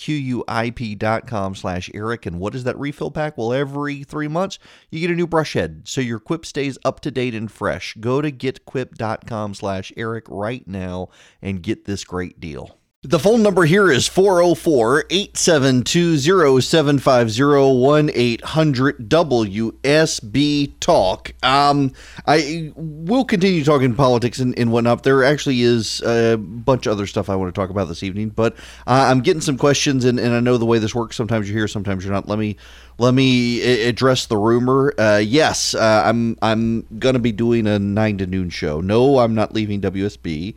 [1.55, 2.25] slash Eric.
[2.27, 3.37] And what is that refill pack?
[3.37, 4.59] Well, every three months,
[4.91, 5.83] you get a new brush head.
[5.85, 7.95] So your quip stays up to date and fresh.
[8.01, 11.11] Go to getquip.com slash Eric right now
[11.43, 12.79] and get this great deal.
[13.07, 16.17] The phone number here is 404 872
[16.63, 21.35] 0750 800 WSB Talk.
[21.43, 21.93] Um,
[22.27, 25.03] I will continue talking politics and, and whatnot.
[25.03, 28.31] There actually is a bunch of other stuff I want to talk about this evening,
[28.31, 31.15] but uh, I'm getting some questions, and, and I know the way this works.
[31.15, 32.27] Sometimes you're here, sometimes you're not.
[32.27, 32.57] Let me
[32.97, 34.95] let me address the rumor.
[34.97, 38.81] Uh, yes, uh, I'm I'm gonna be doing a nine to noon show.
[38.81, 40.55] No, I'm not leaving WSB.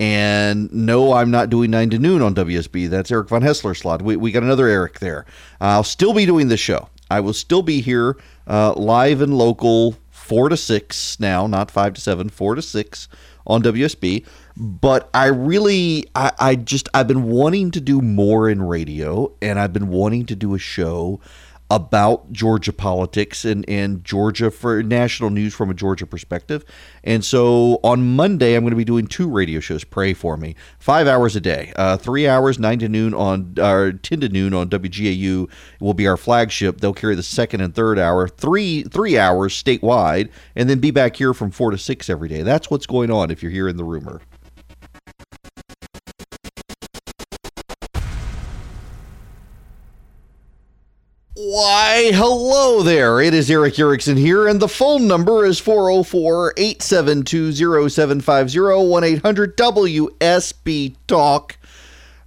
[0.00, 2.88] And no, I'm not doing 9 to noon on WSB.
[2.88, 4.00] That's Erick Von Haessler's slot.
[4.02, 5.26] We, we got another Eric there.
[5.60, 6.88] I'll still be doing this show.
[7.10, 11.94] I will still be here uh, live and local 4 to 6 now, not 5
[11.94, 13.08] to 7, 4 to 6
[13.46, 14.24] on WSB.
[14.56, 19.58] But I really, I, I just, I've been wanting to do more in radio and
[19.58, 21.20] I've been wanting to do a show
[21.70, 26.64] about Georgia politics and, and Georgia for national news from a Georgia perspective.
[27.04, 29.84] And so on Monday, I'm going to be doing two radio shows.
[29.84, 30.54] Pray for me.
[30.78, 34.54] Five hours a day, uh, three hours, nine to noon on, or 10 to noon
[34.54, 35.50] on WGAU
[35.80, 36.80] will be our flagship.
[36.80, 41.16] They'll carry the second and third hour, three, three hours statewide, and then be back
[41.16, 42.42] here from four to six every day.
[42.42, 44.22] That's what's going on if you're here in the rumor.
[51.98, 53.20] Why, hello there.
[53.20, 59.56] It is Erick Erickson here, and the phone number is 404 872 0750 1 800
[59.56, 61.58] WSB Talk.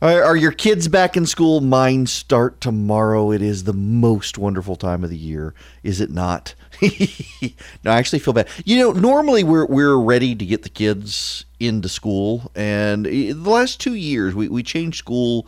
[0.02, 1.62] Are, your kids back in school?
[1.62, 3.32] Mine start tomorrow.
[3.32, 5.54] It is the most wonderful time of the year,
[5.84, 6.54] is it not?
[6.82, 8.50] no, I actually feel bad.
[8.66, 13.50] You know, normally we're we're ready to get the kids into school, and eh, the
[13.50, 15.48] last two years we, we changed school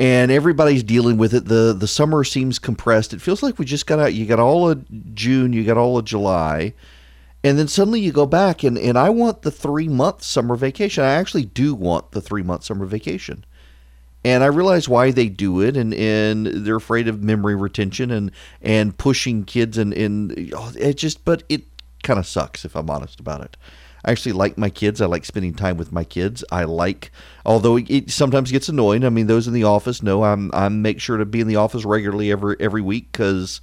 [0.00, 1.44] and everybody's dealing with it.
[1.44, 3.12] the The summer seems compressed.
[3.12, 4.14] It feels like we just got out.
[4.14, 6.72] You got all of June, you got all of July,
[7.44, 8.64] and then suddenly you go back.
[8.64, 11.04] and And I want the three month summer vacation.
[11.04, 13.44] I actually do want the three month summer vacation,
[14.24, 18.30] and I realize why they do it, and and they're afraid of memory retention and
[18.62, 21.26] and pushing kids, and and oh, it just.
[21.26, 21.64] But it
[22.02, 23.58] kind of sucks if I'm honest about it.
[24.04, 25.00] I actually like my kids.
[25.00, 26.44] I like spending time with my kids.
[26.50, 27.10] I like,
[27.44, 29.04] although it sometimes gets annoying.
[29.04, 31.56] I mean, those in the office know I'm I make sure to be in the
[31.56, 33.60] office regularly every every week because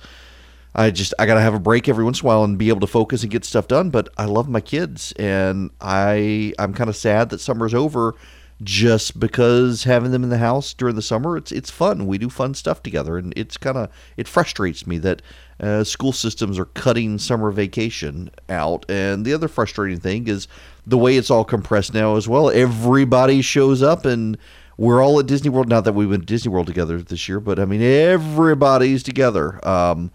[0.75, 2.81] I just I gotta have a break every once in a while and be able
[2.81, 3.89] to focus and get stuff done.
[3.89, 8.15] But I love my kids, and I I'm kind of sad that summer's over
[8.63, 12.27] just because having them in the house during the summer it's it's fun we do
[12.27, 15.21] fun stuff together and it's kind of it frustrates me that
[15.59, 20.47] uh, school systems are cutting summer vacation out and the other frustrating thing is
[20.85, 24.37] the way it's all compressed now as well everybody shows up and
[24.77, 27.39] we're all at disney world not that we went to disney world together this year
[27.39, 30.11] but i mean everybody's together um,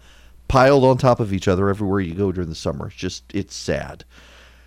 [0.47, 3.55] piled on top of each other everywhere you go during the summer it's just it's
[3.55, 4.05] sad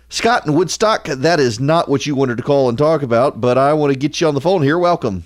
[0.09, 3.57] Scott in Woodstock, that is not what you wanted to call and talk about, but
[3.57, 4.79] I want to get you on the phone here.
[4.79, 5.25] Welcome.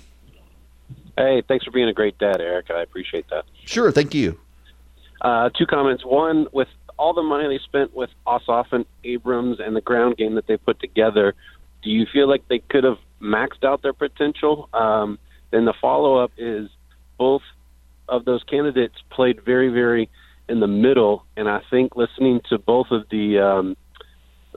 [1.16, 2.70] Hey, thanks for being a great dad, Eric.
[2.70, 3.44] I appreciate that.
[3.64, 4.40] Sure, thank you.
[5.22, 6.04] Uh, two comments.
[6.04, 6.68] One, with
[6.98, 10.56] all the money they spent with Ossoff and Abrams and the ground game that they
[10.56, 11.34] put together,
[11.82, 14.68] do you feel like they could have maxed out their potential?
[14.74, 15.18] Um,
[15.52, 16.68] then the follow up is
[17.18, 17.42] both
[18.08, 20.10] of those candidates played very, very
[20.48, 23.76] in the middle, and I think listening to both of the um,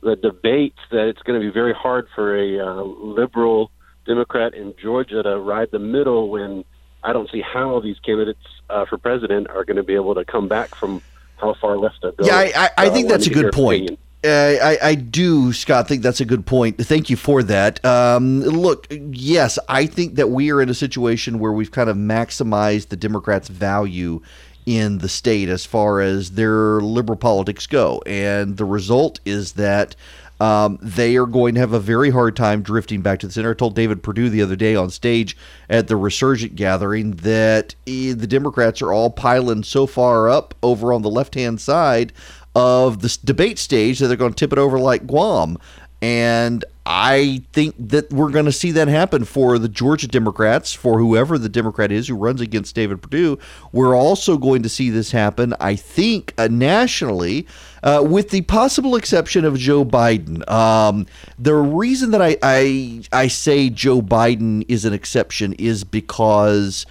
[0.01, 3.71] the debate that it's going to be very hard for a uh, liberal
[4.05, 6.65] Democrat in Georgia to ride the middle when
[7.05, 8.39] I don't see how these candidates
[8.69, 11.01] uh, for president are going to be able to come back from
[11.37, 12.15] how far left going.
[12.19, 13.99] Yeah, I, I, I think that's a good point.
[14.23, 16.77] Uh, I, I do, Scott, think that's a good point.
[16.79, 17.83] Thank you for that.
[17.85, 21.95] Um, look, yes, I think that we are in a situation where we've kind of
[21.95, 24.21] maximized the Democrats' value
[24.65, 28.01] in the state as far as their liberal politics go.
[28.07, 29.95] And the result is that
[30.39, 33.51] um, they are going to have a very hard time drifting back to the center.
[33.51, 35.37] I told David Perdue the other day on stage
[35.69, 40.91] at the Resurgent gathering that eh, the Democrats are all piling so far up over
[40.91, 42.11] on the left hand side
[42.55, 45.57] of the debate stage that they're going to tip it over like Guam.
[46.01, 50.99] And I think that we're going to see that happen for the Georgia Democrats, for
[50.99, 53.39] whoever the Democrat is who runs against David Perdue.
[53.71, 57.47] We're also going to see this happen, I think, uh, nationally,
[57.81, 60.47] uh, with the possible exception of Joe Biden.
[60.49, 61.07] Um,
[61.39, 66.85] the reason that I, I I say Joe Biden is an exception is because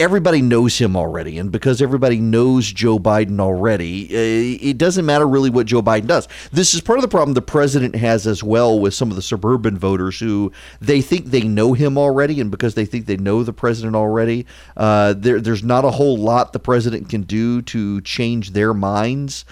[0.00, 1.38] everybody knows him already.
[1.38, 6.06] And because everybody knows Joe Biden already, uh, it doesn't matter really what Joe Biden
[6.06, 6.28] does.
[6.50, 9.22] This is part of the problem the president has as well with some of the
[9.22, 12.40] suburban voters who they think they know him already.
[12.40, 16.16] And because they think they know the president already, uh, there, there's not a whole
[16.16, 19.44] lot the president can do to change their minds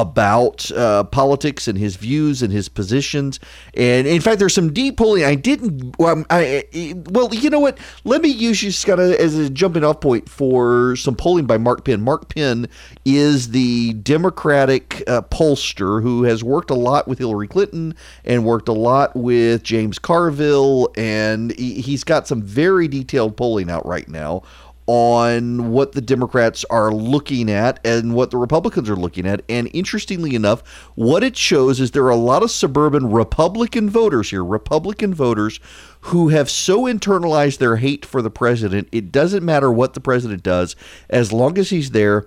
[0.00, 3.40] about uh, politics and his views and his positions.
[3.74, 5.24] And in fact, there's some deep polling.
[5.24, 5.98] I didn't.
[5.98, 6.64] Well, I,
[7.10, 7.78] well you know what?
[8.04, 11.58] Let me use you kind of as a jumping off point for some polling by
[11.58, 12.00] Mark Penn.
[12.00, 12.68] Mark Penn
[13.04, 17.94] is the Democratic uh, pollster who has worked a lot with Hillary Clinton
[18.24, 23.70] and worked a lot with James Carville, and he, he's got some very detailed polling
[23.70, 24.42] out right now
[24.88, 29.42] on what the Democrats are looking at and what the Republicans are looking at.
[29.46, 34.30] And interestingly enough, what it shows is there are a lot of suburban Republican voters
[34.30, 35.60] here, Republican voters
[36.00, 40.42] who have so internalized their hate for the president, it doesn't matter what the president
[40.42, 40.74] does,
[41.10, 42.26] as long as he's there.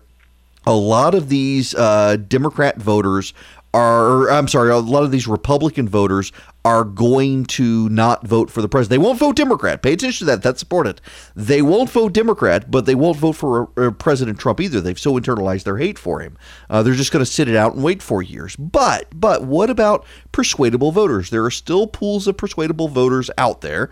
[0.68, 3.34] A lot of these uh, Democrat voters
[3.74, 6.32] are I'm sorry, a lot of these Republican voters
[6.64, 9.02] are going to not vote for the president.
[9.02, 9.82] They won't vote Democrat.
[9.82, 10.44] Pay attention to that.
[10.44, 11.02] That's important.
[11.36, 14.80] They won't vote Democrat, but they won't vote for uh, President Trump either.
[14.80, 16.38] They've so internalized their hate for him.
[16.70, 18.56] Uh, they're just going to sit it out and wait four years.
[18.58, 21.30] But but what about persuadable voters?
[21.30, 23.90] There are still pools of persuadable voters out there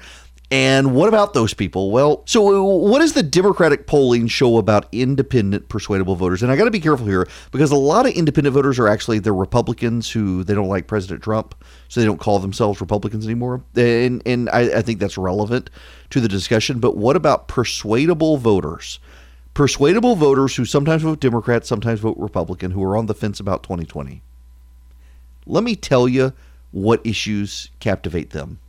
[0.52, 1.91] and what about those people?
[1.91, 6.41] Well, so uh, what does the Democratic polling show about independent persuadable voters?
[6.41, 9.20] And I got to be careful here because a lot of independent voters are actually
[9.20, 11.54] the Republicans who they don't like President Trump,
[11.88, 13.64] so they don't call themselves Republicans anymore.
[13.76, 15.70] And and I, I think that's relevant
[16.10, 16.80] to the discussion.
[16.80, 19.00] But what about persuadable voters?
[19.54, 23.62] Persuadable voters who sometimes vote Democrat, sometimes vote Republican, who are on the fence about
[23.62, 24.24] 2020.
[25.45, 26.34] Let me tell you
[26.72, 28.60] what issues captivate them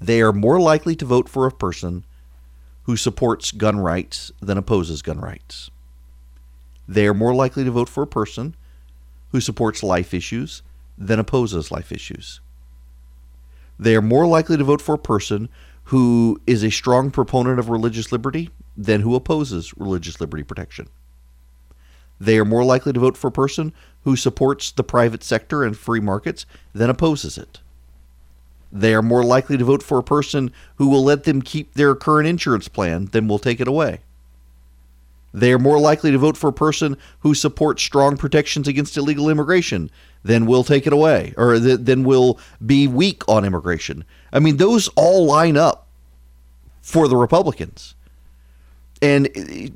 [0.00, 2.04] they are more likely to vote for a person
[2.84, 5.70] who supports gun rights than opposes gun rights.
[6.86, 8.54] They are more likely to vote for a person
[9.30, 10.62] who supports life issues
[10.98, 12.40] than opposes life issues.
[13.78, 15.48] They are more likely to vote for a person
[15.84, 20.88] who is a strong proponent of religious liberty than who opposes religious liberty protection.
[22.20, 23.72] They are more likely to vote for a person
[24.02, 27.60] who supports the private sector and free markets than opposes it.
[28.72, 31.94] They are more likely to vote for a person who will let them keep their
[31.94, 34.00] current insurance plan than will take it away.
[35.32, 39.28] They are more likely to vote for a person who supports strong protections against illegal
[39.28, 39.90] immigration
[40.22, 44.04] than will take it away or th- than will be weak on immigration.
[44.32, 45.88] I mean, those all line up
[46.80, 47.96] for the Republicans.
[49.02, 49.68] And eh,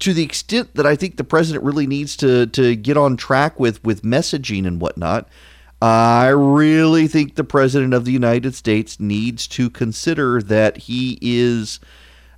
[0.00, 3.58] to the extent that I think the president really needs to to get on track
[3.58, 5.28] with with messaging and whatnot,
[5.80, 11.78] I really think the President of the United States needs to consider that he is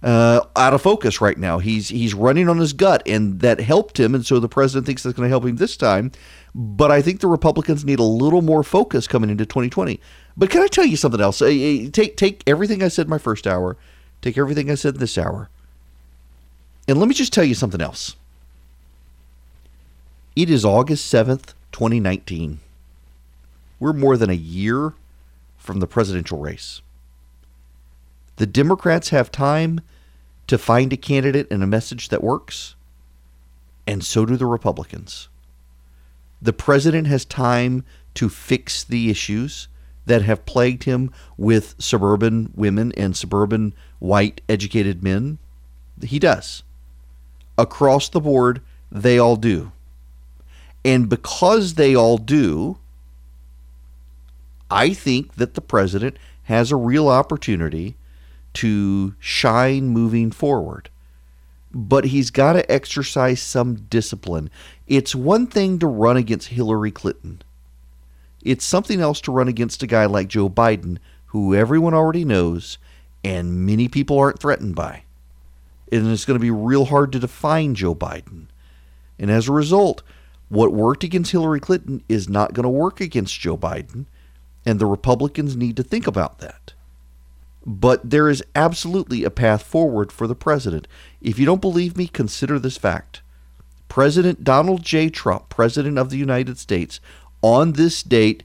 [0.03, 1.59] uh, out of focus right now.
[1.59, 5.03] He's he's running on his gut, and that helped him, and so the president thinks
[5.03, 6.12] that's going to help him this time.
[6.55, 10.01] But I think the Republicans need a little more focus coming into 2020.
[10.36, 11.38] But can I tell you something else?
[11.38, 13.76] Take take everything I said my first hour,
[14.22, 15.51] take everything I said this hour,
[16.88, 18.16] and let me just tell you something else.
[20.36, 22.61] It is August 7th, 2019.
[23.81, 24.95] We're more than a year
[25.57, 26.83] from the presidential race.
[28.37, 29.81] The Democrats have time
[30.47, 32.74] to find a candidate and a message that works,
[33.87, 35.28] and so do the Republicans.
[36.41, 39.68] The president has time to fix the issues
[40.07, 45.39] that have plagued him with suburban women and suburban white educated men.
[46.03, 46.62] He does.
[47.59, 49.72] Across the board, they all do.
[50.85, 52.78] And because they all do,
[54.71, 57.97] I think that the president has a real opportunity
[58.55, 60.91] to shine moving forward.
[61.73, 64.51] But he's got to exercise some discipline.
[64.89, 67.43] It's one thing to run against Hillary Clinton.
[68.43, 72.79] It's something else to run against a guy like Joe Biden, who everyone already knows
[73.23, 75.05] and many people aren't threatened by.
[75.93, 78.47] And it's going to be real hard to define Joe Biden.
[79.18, 80.03] And as a result,
[80.49, 84.07] what worked against Hillary Clinton is not going to work against Joe Biden.
[84.67, 86.75] And the Republicans need to think about that.
[87.65, 90.89] But there is absolutely a path forward for the president.
[91.21, 93.23] If you don't believe me, consider this fact.
[93.89, 95.11] President Donald J.
[95.11, 97.01] Trump, President of the United States,
[97.43, 98.43] on this date,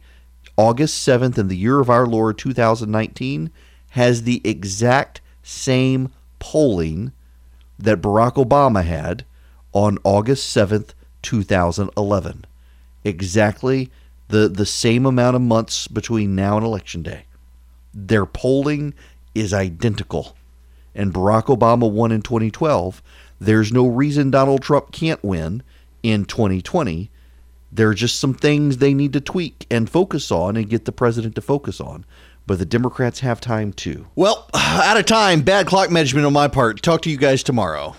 [0.57, 3.51] August 7th, in the year of our Lord 2019,
[3.89, 7.11] has the exact same polling
[7.77, 9.25] that Barack Obama had
[9.73, 12.45] on August 7th, 2011.
[13.03, 13.91] Exactly
[14.27, 17.25] the the same amount of months between now and election day.
[17.93, 18.93] Their polling
[19.33, 20.35] is identical.
[20.93, 23.03] And Barack Obama won in 2012.
[23.39, 25.61] There's no reason Donald Trump can't win
[26.03, 27.11] in 2020.
[27.71, 30.93] There are just some things they need to tweak and focus on and get the
[30.93, 32.05] president to focus on.
[32.47, 34.07] But the Democrats have time too.
[34.15, 35.41] Well, out of time.
[35.41, 36.81] Bad clock management on my part.
[36.81, 37.95] Talk to you guys tomorrow.